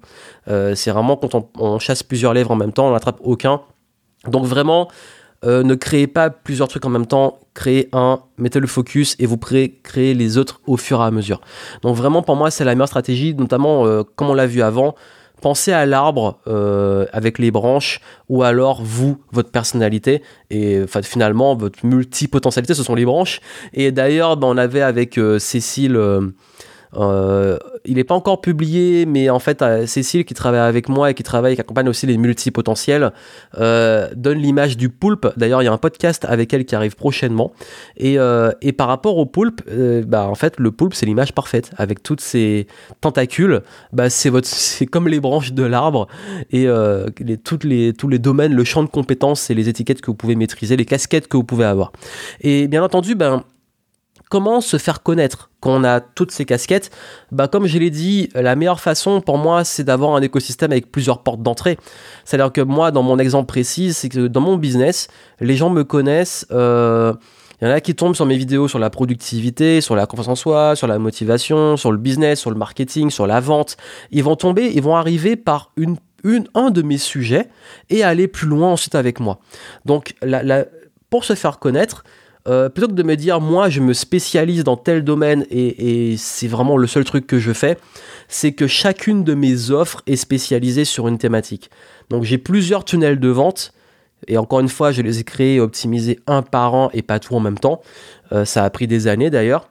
Euh, 0.48 0.74
c'est 0.74 0.90
vraiment 0.90 1.16
quand 1.16 1.50
on, 1.58 1.78
chasse 1.78 2.02
plusieurs 2.02 2.34
lèvres 2.34 2.50
en 2.50 2.56
même 2.56 2.72
temps, 2.72 2.88
on 2.88 2.92
n'attrape 2.92 3.20
aucun. 3.22 3.60
Donc 4.26 4.44
vraiment, 4.44 4.88
euh, 5.44 5.62
ne 5.62 5.74
créez 5.74 6.06
pas 6.06 6.30
plusieurs 6.30 6.68
trucs 6.68 6.84
en 6.84 6.90
même 6.90 7.06
temps, 7.06 7.38
créez 7.54 7.88
un, 7.92 8.20
mettez 8.36 8.60
le 8.60 8.66
focus 8.66 9.16
et 9.18 9.26
vous 9.26 9.38
créez 9.38 10.14
les 10.14 10.38
autres 10.38 10.60
au 10.66 10.76
fur 10.76 11.00
et 11.00 11.04
à 11.04 11.10
mesure. 11.10 11.40
Donc 11.82 11.96
vraiment 11.96 12.22
pour 12.22 12.36
moi 12.36 12.50
c'est 12.50 12.64
la 12.64 12.74
meilleure 12.74 12.88
stratégie, 12.88 13.34
notamment 13.34 14.04
comme 14.16 14.30
on 14.30 14.34
l'a 14.34 14.46
vu 14.46 14.60
avant, 14.60 14.94
pensez 15.40 15.72
à 15.72 15.86
l'arbre 15.86 16.38
euh, 16.46 17.06
avec 17.12 17.38
les 17.38 17.50
branches 17.50 18.00
ou 18.28 18.42
alors 18.42 18.82
vous, 18.82 19.18
votre 19.32 19.50
personnalité 19.50 20.22
et 20.50 20.82
finalement 21.02 21.54
votre 21.54 21.84
multipotentialité, 21.84 22.74
ce 22.74 22.82
sont 22.82 22.94
les 22.94 23.04
branches. 23.04 23.40
Et 23.72 23.90
d'ailleurs, 23.92 24.36
ben, 24.36 24.48
on 24.48 24.56
avait 24.56 24.82
avec 24.82 25.18
euh, 25.18 25.38
Cécile 25.38 25.98
euh, 26.96 27.58
il 27.84 27.94
n'est 27.94 28.04
pas 28.04 28.14
encore 28.14 28.40
publié, 28.40 29.06
mais 29.06 29.30
en 29.30 29.38
fait, 29.38 29.62
euh, 29.62 29.86
Cécile, 29.86 30.24
qui 30.24 30.34
travaille 30.34 30.60
avec 30.60 30.88
moi 30.88 31.10
et 31.10 31.14
qui 31.14 31.22
travaille, 31.22 31.54
qui 31.54 31.60
accompagne 31.60 31.88
aussi 31.88 32.06
les 32.06 32.16
multipotentiels, 32.16 33.12
euh, 33.58 34.08
donne 34.16 34.38
l'image 34.38 34.76
du 34.76 34.88
poulpe. 34.88 35.28
D'ailleurs, 35.36 35.62
il 35.62 35.66
y 35.66 35.68
a 35.68 35.72
un 35.72 35.78
podcast 35.78 36.24
avec 36.28 36.52
elle 36.52 36.64
qui 36.64 36.74
arrive 36.74 36.96
prochainement. 36.96 37.52
Et, 37.96 38.18
par 38.76 38.88
rapport 38.88 39.18
au 39.18 39.26
poulpe, 39.26 39.62
bah, 40.06 40.26
en 40.26 40.34
fait, 40.34 40.58
le 40.58 40.70
poulpe, 40.70 40.94
c'est 40.94 41.06
l'image 41.06 41.32
parfaite. 41.32 41.70
Avec 41.76 42.02
toutes 42.02 42.20
ses 42.20 42.66
tentacules, 43.00 43.62
bah, 43.92 44.10
c'est, 44.10 44.30
comme 44.90 45.08
les 45.08 45.20
branches 45.20 45.52
de 45.52 45.62
l'arbre. 45.62 46.08
Et 46.50 46.66
tous 47.44 47.58
les 47.64 48.18
domaines, 48.18 48.54
le 48.54 48.64
champ 48.64 48.82
de 48.82 48.88
compétences 48.88 49.50
et 49.50 49.54
les 49.54 49.68
étiquettes 49.68 50.00
que 50.00 50.10
vous 50.10 50.16
pouvez 50.16 50.34
maîtriser, 50.34 50.76
les 50.76 50.84
casquettes 50.84 51.28
que 51.28 51.36
vous 51.36 51.44
pouvez 51.44 51.64
avoir. 51.64 51.92
Et 52.40 52.68
bien 52.68 52.82
entendu, 52.82 53.14
ben, 53.14 53.44
comment 54.30 54.62
se 54.62 54.78
faire 54.78 55.02
connaître 55.02 55.50
quand 55.60 55.72
on 55.72 55.84
a 55.84 56.00
toutes 56.00 56.30
ces 56.30 56.46
casquettes 56.46 56.90
bah, 57.32 57.48
Comme 57.48 57.66
je 57.66 57.78
l'ai 57.78 57.90
dit, 57.90 58.30
la 58.34 58.56
meilleure 58.56 58.80
façon 58.80 59.20
pour 59.20 59.36
moi, 59.36 59.64
c'est 59.64 59.84
d'avoir 59.84 60.14
un 60.14 60.22
écosystème 60.22 60.72
avec 60.72 60.90
plusieurs 60.90 61.22
portes 61.22 61.42
d'entrée. 61.42 61.76
C'est-à-dire 62.24 62.50
que 62.50 62.62
moi, 62.62 62.92
dans 62.92 63.02
mon 63.02 63.18
exemple 63.18 63.46
précis, 63.46 63.92
c'est 63.92 64.08
que 64.08 64.28
dans 64.28 64.40
mon 64.40 64.56
business, 64.56 65.08
les 65.40 65.56
gens 65.56 65.68
me 65.68 65.84
connaissent. 65.84 66.46
Euh, 66.52 67.12
il 67.60 67.68
y 67.68 67.70
en 67.70 67.74
a 67.74 67.80
qui 67.82 67.94
tombent 67.94 68.14
sur 68.14 68.24
mes 68.24 68.38
vidéos 68.38 68.68
sur 68.68 68.78
la 68.78 68.88
productivité, 68.88 69.82
sur 69.82 69.94
la 69.94 70.06
confiance 70.06 70.28
en 70.28 70.34
soi, 70.34 70.76
sur 70.76 70.86
la 70.86 70.98
motivation, 70.98 71.76
sur 71.76 71.92
le 71.92 71.98
business, 71.98 72.40
sur 72.40 72.50
le 72.50 72.56
marketing, 72.56 73.10
sur 73.10 73.26
la 73.26 73.40
vente. 73.40 73.76
Ils 74.12 74.24
vont 74.24 74.36
tomber, 74.36 74.70
ils 74.72 74.80
vont 74.80 74.96
arriver 74.96 75.36
par 75.36 75.72
une, 75.76 75.98
un 76.54 76.70
de 76.70 76.82
mes 76.82 76.96
sujets 76.96 77.48
et 77.90 78.02
aller 78.02 78.28
plus 78.28 78.46
loin 78.46 78.68
ensuite 78.68 78.94
avec 78.94 79.20
moi. 79.20 79.40
Donc, 79.84 80.14
pour 81.10 81.24
se 81.24 81.34
faire 81.34 81.58
connaître, 81.58 82.04
euh, 82.50 82.68
plutôt 82.68 82.88
que 82.88 82.94
de 82.94 83.02
me 83.02 83.16
dire 83.16 83.40
moi 83.40 83.68
je 83.68 83.80
me 83.80 83.92
spécialise 83.92 84.64
dans 84.64 84.76
tel 84.76 85.04
domaine 85.04 85.46
et, 85.50 86.16
c'est 86.18 86.48
vraiment 86.48 86.76
le 86.76 86.86
seul 86.86 87.04
truc 87.04 87.26
que 87.26 87.38
je 87.38 87.52
fais, 87.52 87.78
c'est 88.28 88.52
que 88.52 88.66
chacune 88.66 89.24
de 89.24 89.34
mes 89.34 89.70
offres 89.70 90.02
est 90.06 90.16
spécialisée 90.16 90.84
sur 90.84 91.08
une 91.08 91.18
thématique. 91.18 91.70
Donc 92.10 92.24
j'ai 92.24 92.38
plusieurs 92.38 92.84
tunnels 92.84 93.20
de 93.20 93.28
vente 93.28 93.72
et 94.26 94.36
encore 94.36 94.60
une 94.60 94.68
fois 94.68 94.90
je 94.90 95.00
les 95.02 95.20
ai 95.20 95.24
créés 95.24 95.56
et 95.56 95.60
optimisés 95.60 96.18
un 96.26 96.42
par 96.42 96.74
an 96.74 96.90
et 96.92 97.02
pas 97.02 97.20
tout 97.20 97.34
en 97.34 97.40
même 97.40 97.58
temps. 97.58 97.80
ça 98.44 98.64
a 98.64 98.70
pris 98.70 98.86
des 98.86 99.06
années 99.06 99.30
d'ailleurs. 99.30 99.68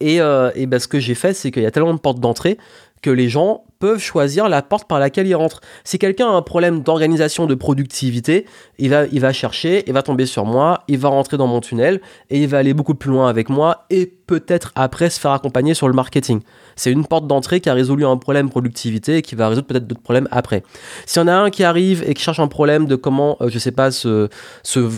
Et, 0.00 0.16
et 0.16 0.66
ben, 0.66 0.80
ce 0.80 0.88
que 0.88 0.98
j'ai 0.98 1.14
fait, 1.14 1.34
c'est 1.34 1.52
qu'il 1.52 1.62
y 1.62 1.66
a 1.66 1.70
tellement 1.70 1.94
de 1.94 2.00
portes 2.00 2.20
d'entrée 2.20 2.58
que 3.02 3.10
les 3.10 3.28
gens 3.28 3.64
peuvent 3.78 3.98
choisir 3.98 4.48
la 4.48 4.62
porte 4.62 4.88
par 4.88 4.98
laquelle 4.98 5.26
ils 5.26 5.34
rentrent. 5.34 5.60
Si 5.84 5.98
quelqu'un 5.98 6.28
a 6.28 6.32
un 6.32 6.42
problème 6.42 6.80
d'organisation, 6.80 7.46
de 7.46 7.54
productivité, 7.54 8.46
il 8.78 8.90
va, 8.90 9.06
il 9.06 9.20
va 9.20 9.32
chercher, 9.32 9.84
il 9.86 9.92
va 9.92 10.02
tomber 10.02 10.26
sur 10.26 10.44
moi, 10.44 10.84
il 10.88 10.98
va 10.98 11.08
rentrer 11.08 11.36
dans 11.36 11.46
mon 11.46 11.60
tunnel 11.60 12.00
et 12.30 12.42
il 12.42 12.48
va 12.48 12.58
aller 12.58 12.74
beaucoup 12.74 12.94
plus 12.94 13.10
loin 13.10 13.28
avec 13.28 13.48
moi 13.48 13.84
et 13.90 14.06
peut-être 14.26 14.72
après 14.74 15.10
se 15.10 15.20
faire 15.20 15.32
accompagner 15.32 15.74
sur 15.74 15.88
le 15.88 15.94
marketing. 15.94 16.40
C'est 16.76 16.90
une 16.90 17.06
porte 17.06 17.26
d'entrée 17.26 17.60
qui 17.60 17.68
a 17.68 17.74
résolu 17.74 18.04
un 18.04 18.16
problème 18.16 18.48
productivité 18.48 19.18
et 19.18 19.22
qui 19.22 19.34
va 19.34 19.48
résoudre 19.48 19.66
peut-être 19.66 19.86
d'autres 19.86 20.02
problèmes 20.02 20.28
après. 20.30 20.62
Si 21.06 21.18
on 21.18 21.26
a 21.26 21.34
un 21.34 21.50
qui 21.50 21.64
arrive 21.64 22.04
et 22.06 22.14
qui 22.14 22.22
cherche 22.22 22.40
un 22.40 22.48
problème 22.48 22.86
de 22.86 22.96
comment, 22.96 23.36
euh, 23.40 23.48
je 23.48 23.58
sais 23.58 23.72
pas, 23.72 23.90
se, 23.90 24.28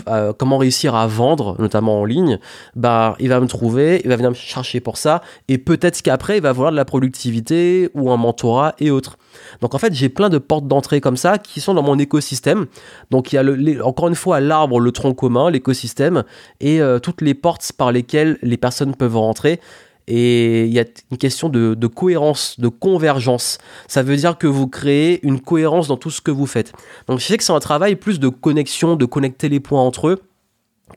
euh, 0.09 0.33
comment 0.39 0.59
réussir 0.59 0.95
à 0.95 1.07
vendre, 1.07 1.57
notamment 1.59 2.01
en 2.01 2.05
ligne, 2.05 2.39
bah, 2.75 3.17
il 3.19 3.29
va 3.29 3.41
me 3.41 3.47
trouver, 3.47 4.01
il 4.05 4.09
va 4.09 4.17
venir 4.17 4.31
me 4.31 4.35
chercher 4.35 4.81
pour 4.81 4.97
ça 4.97 5.23
et 5.49 5.59
peut-être 5.59 6.01
qu'après, 6.03 6.37
il 6.37 6.43
va 6.43 6.53
vouloir 6.53 6.73
de 6.73 6.77
la 6.77 6.85
productivité 6.85 7.91
ou 7.95 8.11
un 8.11 8.17
mentorat 8.17 8.66
et 8.79 8.91
autres. 8.91 9.19
Donc 9.61 9.75
en 9.75 9.79
fait, 9.79 9.93
j'ai 9.93 10.09
plein 10.09 10.29
de 10.29 10.39
portes 10.39 10.67
d'entrée 10.67 11.01
comme 11.01 11.17
ça 11.17 11.39
qui 11.39 11.61
sont 11.61 11.75
dans 11.75 11.83
mon 11.83 11.99
écosystème. 11.99 12.67
Donc 13.11 13.33
il 13.33 13.37
y 13.37 13.39
a 13.39 13.87
encore 13.87 14.09
une 14.09 14.15
fois 14.15 14.41
l'arbre, 14.41 14.81
le 14.81 14.93
tronc 14.93 15.15
commun, 15.15 15.51
l'écosystème 15.51 16.25
et 16.61 16.81
euh, 16.81 16.99
toutes 16.99 17.21
les 17.21 17.35
portes 17.35 17.73
par 17.77 17.93
lesquelles 17.93 18.39
les 18.43 18.57
personnes 18.57 18.95
peuvent 18.95 19.17
rentrer. 19.17 19.61
Et 20.09 20.65
il 20.67 20.73
y 20.73 20.79
a 20.79 20.85
une 21.11 21.19
question 21.19 21.49
de, 21.49 21.87
cohérence, 21.89 22.61
de 22.61 22.69
convergence. 22.69 23.59
Ça 23.89 24.03
veut 24.03 24.17
dire 24.17 24.39
que 24.39 24.47
vous 24.47 24.69
créez 24.69 25.25
une 25.27 25.41
cohérence 25.41 25.89
dans 25.89 25.97
tout 25.97 26.11
ce 26.11 26.21
que 26.21 26.31
vous 26.31 26.47
faites. 26.47 26.73
Donc 27.09 27.19
je 27.19 27.25
sais 27.25 27.37
que 27.37 27.43
c'est 27.43 27.53
un 27.53 27.61
travail 27.61 27.97
plus 27.97 28.21
de 28.21 28.29
connexion, 28.29 28.95
de 28.95 29.05
connecter 29.05 29.49
les 29.49 29.61
points 29.61 29.83
entre 29.83 30.09
eux 30.09 30.23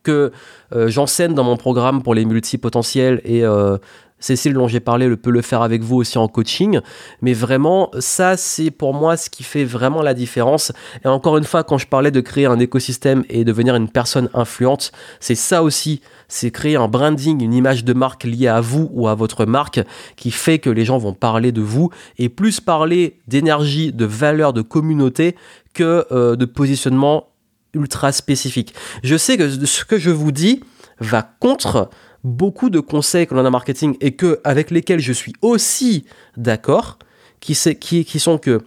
que 0.03 0.31
euh, 0.73 0.87
j'enseigne 0.87 1.33
dans 1.33 1.43
mon 1.43 1.57
programme 1.57 2.03
pour 2.03 2.13
les 2.13 2.25
multipotentiels 2.25 3.21
et 3.25 3.43
euh, 3.43 3.77
Cécile 4.19 4.53
dont 4.53 4.67
j'ai 4.67 4.79
parlé 4.79 5.15
peut 5.15 5.31
le 5.31 5.41
faire 5.41 5.61
avec 5.61 5.81
vous 5.81 5.97
aussi 5.97 6.17
en 6.17 6.27
coaching. 6.27 6.79
Mais 7.21 7.33
vraiment, 7.33 7.89
ça, 7.99 8.37
c'est 8.37 8.71
pour 8.71 8.93
moi 8.93 9.17
ce 9.17 9.29
qui 9.29 9.43
fait 9.43 9.63
vraiment 9.63 10.01
la 10.01 10.13
différence. 10.13 10.71
Et 11.03 11.07
encore 11.07 11.37
une 11.37 11.43
fois, 11.43 11.63
quand 11.63 11.77
je 11.77 11.87
parlais 11.87 12.11
de 12.11 12.21
créer 12.21 12.45
un 12.45 12.59
écosystème 12.59 13.23
et 13.29 13.43
devenir 13.43 13.75
une 13.75 13.89
personne 13.89 14.29
influente, 14.33 14.91
c'est 15.19 15.35
ça 15.35 15.63
aussi. 15.63 16.01
C'est 16.27 16.51
créer 16.51 16.75
un 16.75 16.87
branding, 16.87 17.41
une 17.43 17.53
image 17.53 17.83
de 17.83 17.93
marque 17.93 18.23
liée 18.23 18.47
à 18.47 18.61
vous 18.61 18.89
ou 18.93 19.07
à 19.07 19.15
votre 19.15 19.45
marque 19.45 19.79
qui 20.15 20.31
fait 20.31 20.59
que 20.59 20.69
les 20.69 20.85
gens 20.85 20.97
vont 20.97 21.13
parler 21.13 21.51
de 21.51 21.61
vous 21.61 21.89
et 22.17 22.29
plus 22.29 22.59
parler 22.59 23.19
d'énergie, 23.27 23.91
de 23.91 24.05
valeur, 24.05 24.53
de 24.53 24.61
communauté 24.61 25.35
que 25.73 26.05
euh, 26.11 26.35
de 26.35 26.45
positionnement 26.45 27.29
ultra 27.73 28.11
spécifique. 28.11 28.73
Je 29.03 29.15
sais 29.15 29.37
que 29.37 29.49
ce 29.65 29.85
que 29.85 29.97
je 29.97 30.09
vous 30.09 30.31
dis 30.31 30.61
va 30.99 31.23
contre 31.39 31.89
beaucoup 32.23 32.69
de 32.69 32.79
conseils 32.79 33.27
que 33.27 33.33
l'on 33.33 33.45
a 33.45 33.49
marketing 33.49 33.95
et 34.01 34.11
que, 34.11 34.39
avec 34.43 34.71
lesquels 34.71 34.99
je 34.99 35.13
suis 35.13 35.33
aussi 35.41 36.05
d'accord, 36.37 36.99
qui, 37.39 37.55
qui, 37.79 38.05
qui 38.05 38.19
sont 38.19 38.37
que 38.37 38.61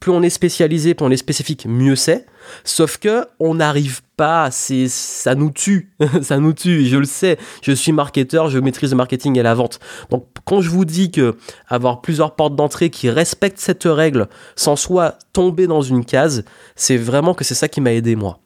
plus 0.00 0.12
on 0.12 0.22
est 0.22 0.30
spécialisé, 0.30 0.94
plus 0.94 1.06
on 1.06 1.10
est 1.10 1.16
spécifique, 1.16 1.66
mieux 1.66 1.96
c'est. 1.96 2.26
Sauf 2.64 2.98
que 2.98 3.26
on 3.40 3.54
n'arrive 3.54 4.02
pas, 4.16 4.50
ça 4.50 5.34
nous 5.34 5.50
tue, 5.50 5.90
ça 6.22 6.38
nous 6.38 6.52
tue. 6.52 6.86
Je 6.86 6.96
le 6.96 7.04
sais, 7.04 7.38
je 7.62 7.72
suis 7.72 7.92
marketeur, 7.92 8.48
je 8.48 8.58
maîtrise 8.58 8.90
le 8.90 8.96
marketing 8.96 9.38
et 9.38 9.42
la 9.42 9.54
vente. 9.54 9.80
Donc 10.10 10.26
quand 10.44 10.60
je 10.60 10.70
vous 10.70 10.84
dis 10.84 11.10
que 11.10 11.36
avoir 11.68 12.02
plusieurs 12.02 12.34
portes 12.34 12.54
d'entrée 12.54 12.90
qui 12.90 13.10
respectent 13.10 13.58
cette 13.58 13.84
règle 13.84 14.28
sans 14.54 14.76
soit 14.76 15.18
tomber 15.32 15.66
dans 15.66 15.82
une 15.82 16.04
case, 16.04 16.44
c'est 16.76 16.96
vraiment 16.96 17.34
que 17.34 17.42
c'est 17.42 17.54
ça 17.54 17.68
qui 17.68 17.80
m'a 17.80 17.92
aidé 17.92 18.16
moi 18.16 18.38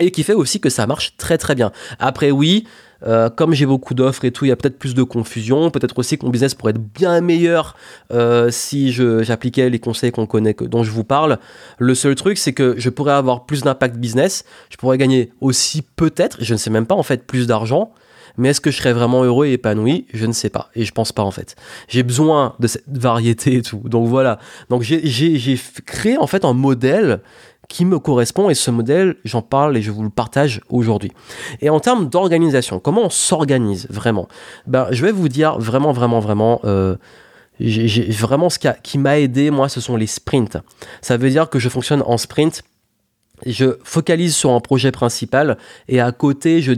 et 0.00 0.10
qui 0.10 0.22
fait 0.22 0.34
aussi 0.34 0.60
que 0.60 0.70
ça 0.70 0.86
marche 0.86 1.16
très 1.16 1.38
très 1.38 1.54
bien. 1.54 1.72
Après 1.98 2.30
oui, 2.30 2.66
euh, 3.06 3.30
comme 3.30 3.52
j'ai 3.52 3.66
beaucoup 3.66 3.94
d'offres 3.94 4.24
et 4.24 4.30
tout, 4.30 4.44
il 4.44 4.48
y 4.48 4.52
a 4.52 4.56
peut-être 4.56 4.78
plus 4.78 4.94
de 4.94 5.02
confusion. 5.02 5.70
Peut-être 5.70 5.98
aussi 5.98 6.18
que 6.18 6.24
mon 6.24 6.30
business 6.30 6.54
pourrait 6.54 6.70
être 6.70 6.82
bien 6.82 7.20
meilleur 7.20 7.76
euh, 8.12 8.50
si 8.50 8.92
j'appliquais 8.92 9.70
les 9.70 9.78
conseils 9.78 10.10
qu'on 10.10 10.26
connaît, 10.26 10.54
dont 10.60 10.82
je 10.82 10.90
vous 10.90 11.04
parle. 11.04 11.38
Le 11.78 11.94
seul 11.94 12.14
truc, 12.14 12.38
c'est 12.38 12.52
que 12.52 12.74
je 12.78 12.90
pourrais 12.90 13.12
avoir 13.12 13.46
plus 13.46 13.62
d'impact 13.62 13.96
business. 13.96 14.44
Je 14.70 14.76
pourrais 14.76 14.98
gagner 14.98 15.32
aussi 15.40 15.82
peut-être, 15.82 16.38
je 16.40 16.52
ne 16.52 16.58
sais 16.58 16.70
même 16.70 16.86
pas 16.86 16.94
en 16.94 17.02
fait, 17.02 17.26
plus 17.26 17.46
d'argent. 17.46 17.92
Mais 18.36 18.50
est-ce 18.50 18.60
que 18.60 18.70
je 18.70 18.76
serais 18.76 18.92
vraiment 18.92 19.24
heureux 19.24 19.46
et 19.46 19.54
épanoui? 19.54 20.06
Je 20.14 20.24
ne 20.24 20.32
sais 20.32 20.48
pas. 20.48 20.70
Et 20.76 20.84
je 20.84 20.92
pense 20.92 21.10
pas 21.10 21.24
en 21.24 21.32
fait. 21.32 21.56
J'ai 21.88 22.04
besoin 22.04 22.54
de 22.60 22.68
cette 22.68 22.84
variété 22.86 23.56
et 23.56 23.62
tout. 23.62 23.82
Donc 23.84 24.06
voilà. 24.06 24.38
Donc 24.70 24.82
j'ai 24.82 25.60
créé 25.84 26.16
en 26.16 26.28
fait 26.28 26.44
un 26.44 26.52
modèle 26.52 27.20
qui 27.68 27.84
me 27.84 27.98
correspond 27.98 28.48
et 28.48 28.54
ce 28.54 28.70
modèle, 28.70 29.16
j'en 29.24 29.42
parle 29.42 29.76
et 29.76 29.82
je 29.82 29.90
vous 29.90 30.02
le 30.02 30.10
partage 30.10 30.60
aujourd'hui. 30.70 31.12
Et 31.60 31.68
en 31.70 31.80
termes 31.80 32.08
d'organisation, 32.08 32.80
comment 32.80 33.02
on 33.02 33.10
s'organise 33.10 33.86
vraiment? 33.90 34.26
Ben, 34.66 34.88
Je 34.90 35.04
vais 35.04 35.12
vous 35.12 35.28
dire 35.28 35.58
vraiment, 35.58 35.92
vraiment, 35.92 36.18
vraiment, 36.18 36.60
euh, 36.64 36.96
vraiment 37.60 38.48
ce 38.48 38.58
qui 38.82 38.98
m'a 38.98 39.18
aidé, 39.18 39.50
moi, 39.50 39.68
ce 39.68 39.80
sont 39.80 39.96
les 39.96 40.06
sprints. 40.06 40.56
Ça 41.02 41.16
veut 41.16 41.28
dire 41.28 41.50
que 41.50 41.58
je 41.58 41.68
fonctionne 41.68 42.02
en 42.06 42.16
sprint 42.16 42.62
je 43.46 43.76
focalise 43.84 44.34
sur 44.34 44.50
un 44.50 44.60
projet 44.60 44.90
principal 44.90 45.58
et 45.88 46.00
à 46.00 46.12
côté, 46.12 46.62
je, 46.62 46.72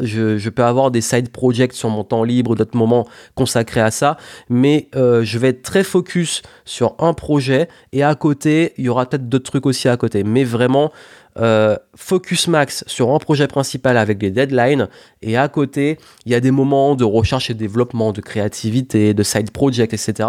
je, 0.00 0.38
je, 0.38 0.50
peux 0.50 0.64
avoir 0.64 0.90
des 0.90 1.00
side 1.00 1.30
projects 1.30 1.72
sur 1.72 1.90
mon 1.90 2.04
temps 2.04 2.24
libre, 2.24 2.56
d'autres 2.56 2.76
moments 2.76 3.06
consacrés 3.34 3.80
à 3.80 3.90
ça, 3.90 4.16
mais 4.48 4.88
euh, 4.96 5.22
je 5.24 5.38
vais 5.38 5.48
être 5.48 5.62
très 5.62 5.84
focus 5.84 6.42
sur 6.64 6.94
un 6.98 7.12
projet 7.12 7.68
et 7.92 8.02
à 8.02 8.14
côté, 8.14 8.72
il 8.78 8.84
y 8.84 8.88
aura 8.88 9.06
peut-être 9.06 9.28
d'autres 9.28 9.50
trucs 9.50 9.66
aussi 9.66 9.88
à 9.88 9.96
côté, 9.96 10.24
mais 10.24 10.44
vraiment, 10.44 10.92
euh, 11.38 11.76
focus 11.94 12.48
max 12.48 12.84
sur 12.86 13.10
un 13.10 13.18
projet 13.18 13.46
principal 13.46 13.98
avec 13.98 14.18
des 14.18 14.30
deadlines 14.30 14.88
et 15.22 15.36
à 15.36 15.48
côté 15.48 15.98
il 16.24 16.32
y 16.32 16.34
a 16.34 16.40
des 16.40 16.50
moments 16.50 16.94
de 16.94 17.04
recherche 17.04 17.50
et 17.50 17.54
développement, 17.54 18.12
de 18.12 18.20
créativité, 18.20 19.12
de 19.14 19.22
side 19.22 19.50
project, 19.50 19.92
etc. 19.92 20.28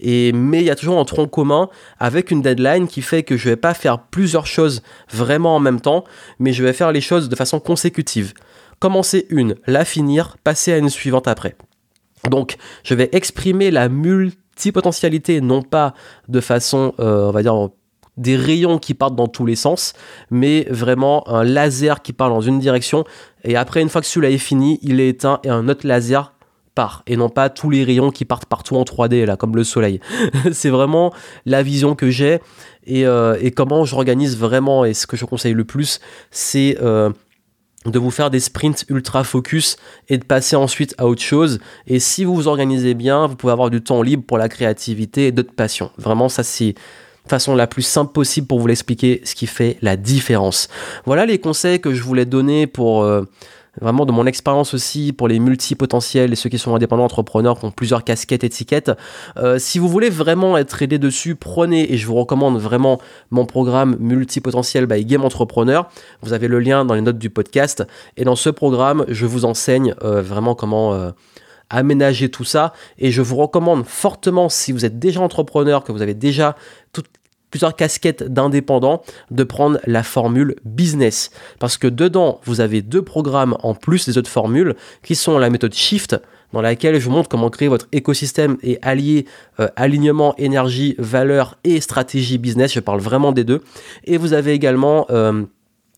Et 0.00 0.32
mais 0.32 0.60
il 0.60 0.64
y 0.64 0.70
a 0.70 0.76
toujours 0.76 0.98
un 0.98 1.04
tronc 1.04 1.28
commun 1.28 1.68
avec 1.98 2.30
une 2.30 2.42
deadline 2.42 2.88
qui 2.88 3.02
fait 3.02 3.22
que 3.22 3.36
je 3.36 3.48
vais 3.48 3.56
pas 3.56 3.74
faire 3.74 4.00
plusieurs 4.00 4.46
choses 4.46 4.82
vraiment 5.10 5.56
en 5.56 5.60
même 5.60 5.80
temps, 5.80 6.04
mais 6.38 6.52
je 6.52 6.64
vais 6.64 6.72
faire 6.72 6.92
les 6.92 7.00
choses 7.00 7.28
de 7.28 7.36
façon 7.36 7.60
consécutive. 7.60 8.34
Commencer 8.80 9.26
une, 9.30 9.56
la 9.66 9.84
finir, 9.84 10.36
passer 10.44 10.72
à 10.72 10.78
une 10.78 10.90
suivante 10.90 11.28
après. 11.28 11.56
Donc 12.30 12.56
je 12.84 12.94
vais 12.94 13.08
exprimer 13.12 13.70
la 13.70 13.88
multipotentialité 13.88 15.40
non 15.40 15.62
pas 15.62 15.94
de 16.28 16.40
façon, 16.40 16.94
euh, 16.98 17.28
on 17.28 17.30
va 17.30 17.42
dire, 17.42 17.70
des 18.18 18.36
rayons 18.36 18.78
qui 18.78 18.94
partent 18.94 19.16
dans 19.16 19.28
tous 19.28 19.46
les 19.46 19.56
sens, 19.56 19.94
mais 20.30 20.66
vraiment 20.70 21.26
un 21.28 21.44
laser 21.44 22.02
qui 22.02 22.12
part 22.12 22.28
dans 22.28 22.40
une 22.40 22.58
direction. 22.58 23.04
Et 23.44 23.56
après, 23.56 23.80
une 23.80 23.88
fois 23.88 24.00
que 24.00 24.06
celui-là 24.06 24.30
est 24.30 24.38
fini, 24.38 24.78
il 24.82 25.00
est 25.00 25.08
éteint 25.08 25.40
et 25.44 25.48
un 25.48 25.68
autre 25.68 25.86
laser 25.86 26.34
part. 26.74 27.02
Et 27.06 27.16
non 27.16 27.28
pas 27.28 27.48
tous 27.48 27.70
les 27.70 27.84
rayons 27.84 28.10
qui 28.10 28.24
partent 28.24 28.46
partout 28.46 28.76
en 28.76 28.82
3D, 28.82 29.24
là, 29.24 29.36
comme 29.36 29.56
le 29.56 29.64
soleil. 29.64 30.00
c'est 30.52 30.70
vraiment 30.70 31.12
la 31.46 31.62
vision 31.62 31.94
que 31.94 32.10
j'ai 32.10 32.40
et, 32.86 33.06
euh, 33.06 33.36
et, 33.40 33.50
comment 33.50 33.84
j'organise 33.84 34.36
vraiment. 34.36 34.84
Et 34.84 34.94
ce 34.94 35.06
que 35.06 35.16
je 35.16 35.24
conseille 35.24 35.54
le 35.54 35.64
plus, 35.64 36.00
c'est. 36.30 36.76
Euh, 36.82 37.10
de 37.86 37.98
vous 37.98 38.10
faire 38.10 38.28
des 38.28 38.40
sprints 38.40 38.84
ultra 38.88 39.24
focus 39.24 39.76
et 40.08 40.18
de 40.18 40.24
passer 40.24 40.56
ensuite 40.56 40.94
à 40.98 41.06
autre 41.06 41.22
chose. 41.22 41.58
Et 41.86 42.00
si 42.00 42.24
vous 42.24 42.34
vous 42.34 42.48
organisez 42.48 42.92
bien, 42.94 43.26
vous 43.26 43.36
pouvez 43.36 43.52
avoir 43.52 43.70
du 43.70 43.80
temps 43.80 44.02
libre 44.02 44.24
pour 44.26 44.36
la 44.36 44.48
créativité 44.48 45.28
et 45.28 45.32
d'autres 45.32 45.54
passions. 45.54 45.90
Vraiment, 45.96 46.28
ça 46.28 46.42
c'est 46.42 46.74
façon 47.28 47.54
la 47.54 47.66
plus 47.66 47.82
simple 47.82 48.12
possible 48.12 48.46
pour 48.46 48.60
vous 48.60 48.66
l'expliquer, 48.66 49.20
ce 49.24 49.34
qui 49.34 49.46
fait 49.46 49.78
la 49.82 49.96
différence. 49.96 50.68
Voilà 51.04 51.26
les 51.26 51.38
conseils 51.38 51.80
que 51.80 51.94
je 51.94 52.02
voulais 52.02 52.24
donner 52.24 52.66
pour 52.66 53.02
euh, 53.02 53.22
vraiment 53.80 54.06
de 54.06 54.12
mon 54.12 54.26
expérience 54.26 54.74
aussi 54.74 55.12
pour 55.12 55.28
les 55.28 55.38
multipotentiels 55.38 56.32
et 56.32 56.36
ceux 56.36 56.50
qui 56.50 56.58
sont 56.58 56.74
indépendants 56.74 57.04
entrepreneurs 57.04 57.58
qui 57.58 57.64
ont 57.64 57.70
plusieurs 57.70 58.04
casquettes, 58.04 58.44
étiquettes. 58.44 58.90
Euh, 59.36 59.58
si 59.58 59.78
vous 59.78 59.88
voulez 59.88 60.10
vraiment 60.10 60.56
être 60.58 60.82
aidé 60.82 60.98
dessus, 60.98 61.34
prenez 61.36 61.92
et 61.92 61.96
je 61.96 62.06
vous 62.06 62.14
recommande 62.14 62.58
vraiment 62.58 63.00
mon 63.30 63.46
programme 63.46 63.96
multipotentiel 64.00 64.86
by 64.86 65.04
Game 65.04 65.24
Entrepreneur. 65.24 65.88
Vous 66.22 66.32
avez 66.32 66.48
le 66.48 66.58
lien 66.58 66.84
dans 66.84 66.94
les 66.94 67.02
notes 67.02 67.18
du 67.18 67.30
podcast 67.30 67.84
et 68.16 68.24
dans 68.24 68.36
ce 68.36 68.50
programme, 68.50 69.04
je 69.08 69.26
vous 69.26 69.44
enseigne 69.44 69.94
euh, 70.02 70.22
vraiment 70.22 70.54
comment 70.54 71.12
aménager 71.70 72.30
tout 72.30 72.44
ça. 72.44 72.72
Et 72.98 73.10
je 73.10 73.22
vous 73.22 73.36
recommande 73.36 73.84
fortement, 73.84 74.48
si 74.48 74.72
vous 74.72 74.84
êtes 74.84 74.98
déjà 74.98 75.20
entrepreneur, 75.20 75.84
que 75.84 75.92
vous 75.92 76.02
avez 76.02 76.14
déjà 76.14 76.56
toutes 76.92 77.08
plusieurs 77.50 77.76
casquettes 77.76 78.22
d'indépendants, 78.22 79.02
de 79.30 79.44
prendre 79.44 79.78
la 79.86 80.02
formule 80.02 80.56
business. 80.64 81.30
Parce 81.58 81.76
que 81.76 81.86
dedans, 81.86 82.40
vous 82.44 82.60
avez 82.60 82.82
deux 82.82 83.02
programmes 83.02 83.56
en 83.62 83.74
plus 83.74 84.06
des 84.06 84.18
autres 84.18 84.30
formules, 84.30 84.74
qui 85.02 85.14
sont 85.14 85.38
la 85.38 85.50
méthode 85.50 85.74
Shift, 85.74 86.16
dans 86.52 86.62
laquelle 86.62 86.98
je 86.98 87.04
vous 87.04 87.10
montre 87.10 87.28
comment 87.28 87.50
créer 87.50 87.68
votre 87.68 87.88
écosystème 87.92 88.56
et 88.62 88.78
allier 88.82 89.26
euh, 89.60 89.68
alignement, 89.76 90.34
énergie, 90.38 90.94
valeur 90.98 91.58
et 91.64 91.80
stratégie 91.80 92.38
business. 92.38 92.72
Je 92.72 92.80
parle 92.80 93.00
vraiment 93.00 93.32
des 93.32 93.44
deux. 93.44 93.62
Et 94.04 94.16
vous 94.16 94.32
avez 94.32 94.52
également... 94.52 95.06
Euh, 95.10 95.44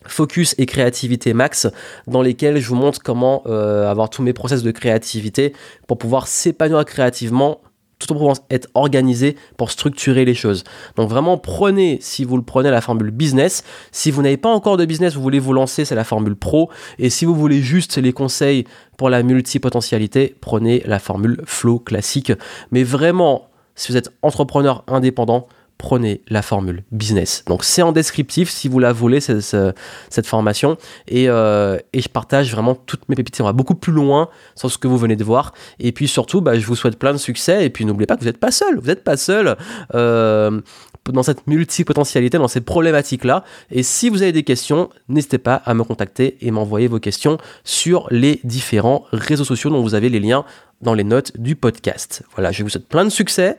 Focus 0.06 0.54
et 0.56 0.64
créativité 0.64 1.34
max 1.34 1.68
dans 2.06 2.22
lesquels 2.22 2.58
je 2.58 2.66
vous 2.68 2.74
montre 2.74 3.02
comment 3.02 3.42
euh, 3.44 3.86
avoir 3.90 4.08
tous 4.08 4.22
mes 4.22 4.32
process 4.32 4.62
de 4.62 4.70
créativité 4.70 5.52
pour 5.86 5.98
pouvoir 5.98 6.26
s'épanouir 6.26 6.86
créativement 6.86 7.60
tout 8.00 8.12
en 8.14 8.32
être 8.50 8.68
organisé 8.74 9.36
pour 9.56 9.70
structurer 9.70 10.24
les 10.24 10.34
choses. 10.34 10.64
Donc 10.96 11.08
vraiment 11.08 11.38
prenez, 11.38 11.98
si 12.00 12.24
vous 12.24 12.36
le 12.36 12.42
prenez, 12.42 12.70
la 12.70 12.80
formule 12.80 13.10
business. 13.10 13.62
Si 13.92 14.10
vous 14.10 14.22
n'avez 14.22 14.36
pas 14.36 14.48
encore 14.48 14.76
de 14.76 14.84
business, 14.84 15.14
vous 15.14 15.22
voulez 15.22 15.38
vous 15.38 15.52
lancer, 15.52 15.84
c'est 15.84 15.94
la 15.94 16.04
formule 16.04 16.34
pro. 16.34 16.70
Et 16.98 17.10
si 17.10 17.24
vous 17.24 17.34
voulez 17.34 17.60
juste 17.60 17.98
les 17.98 18.12
conseils 18.12 18.64
pour 18.96 19.10
la 19.10 19.22
multipotentialité, 19.22 20.34
prenez 20.40 20.82
la 20.86 20.98
formule 20.98 21.40
flow 21.44 21.78
classique. 21.78 22.32
Mais 22.72 22.82
vraiment, 22.82 23.48
si 23.74 23.92
vous 23.92 23.98
êtes 23.98 24.10
entrepreneur 24.22 24.82
indépendant, 24.88 25.46
prenez 25.80 26.20
la 26.28 26.42
formule 26.42 26.84
business. 26.92 27.42
Donc 27.46 27.64
c'est 27.64 27.80
en 27.80 27.90
descriptif 27.90 28.50
si 28.50 28.68
vous 28.68 28.78
la 28.78 28.92
voulez, 28.92 29.20
cette, 29.20 30.26
formation. 30.26 30.76
Euh, 31.10 31.78
et, 31.94 32.02
je 32.02 32.08
partage 32.08 32.52
vraiment 32.52 32.74
toutes 32.74 33.08
mes 33.08 33.16
pépites. 33.16 33.40
On 33.40 33.44
va 33.44 33.54
beaucoup 33.54 33.74
plus 33.74 33.92
loin 33.92 34.28
sur 34.54 34.70
ce 34.70 34.76
que 34.76 34.86
vous 34.86 34.98
venez 34.98 35.16
de 35.16 35.24
voir. 35.24 35.54
Et 35.78 35.92
puis 35.92 36.06
surtout, 36.06 36.42
bah, 36.42 36.58
je 36.58 36.66
vous 36.66 36.76
souhaite 36.76 36.98
plein 36.98 37.12
de 37.12 37.18
succès. 37.18 37.64
Et 37.64 37.70
puis 37.70 37.86
n'oubliez 37.86 38.06
pas 38.06 38.16
que 38.16 38.20
vous 38.20 38.26
n'êtes 38.26 38.38
pas 38.38 38.50
seul. 38.50 38.78
Vous 38.78 38.88
n'êtes 38.88 39.02
pas 39.04 39.16
seul. 39.16 39.56
Euh, 39.94 40.60
dans 41.08 41.22
cette 41.22 41.46
multipotentialité, 41.46 42.36
dans 42.36 42.46
ces 42.46 42.60
problématiques-là. 42.60 43.42
Et 43.70 43.82
si 43.82 44.10
vous 44.10 44.20
avez 44.20 44.32
des 44.32 44.42
questions, 44.42 44.90
n'hésitez 45.08 45.38
pas 45.38 45.54
à 45.54 45.72
me 45.72 45.82
contacter 45.82 46.36
et 46.42 46.50
m'envoyer 46.50 46.88
vos 46.88 47.00
questions 47.00 47.38
sur 47.64 48.06
les 48.10 48.40
différents 48.44 49.06
réseaux 49.12 49.44
sociaux 49.44 49.70
dont 49.70 49.80
vous 49.80 49.94
avez 49.94 50.10
les 50.10 50.20
liens 50.20 50.44
dans 50.82 50.92
les 50.92 51.04
notes 51.04 51.40
du 51.40 51.56
podcast. 51.56 52.22
Voilà, 52.34 52.52
je 52.52 52.62
vous 52.62 52.68
souhaite 52.68 52.86
plein 52.86 53.04
de 53.04 53.10
succès 53.10 53.58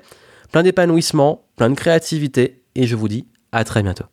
plein 0.52 0.64
d'épanouissement, 0.64 1.44
plein 1.56 1.70
de 1.70 1.76
créativité, 1.76 2.64
et 2.76 2.88
je 2.88 2.96
vous 2.96 3.08
dis 3.08 3.28
à 3.52 3.64
très 3.64 3.84
bientôt. 3.84 4.06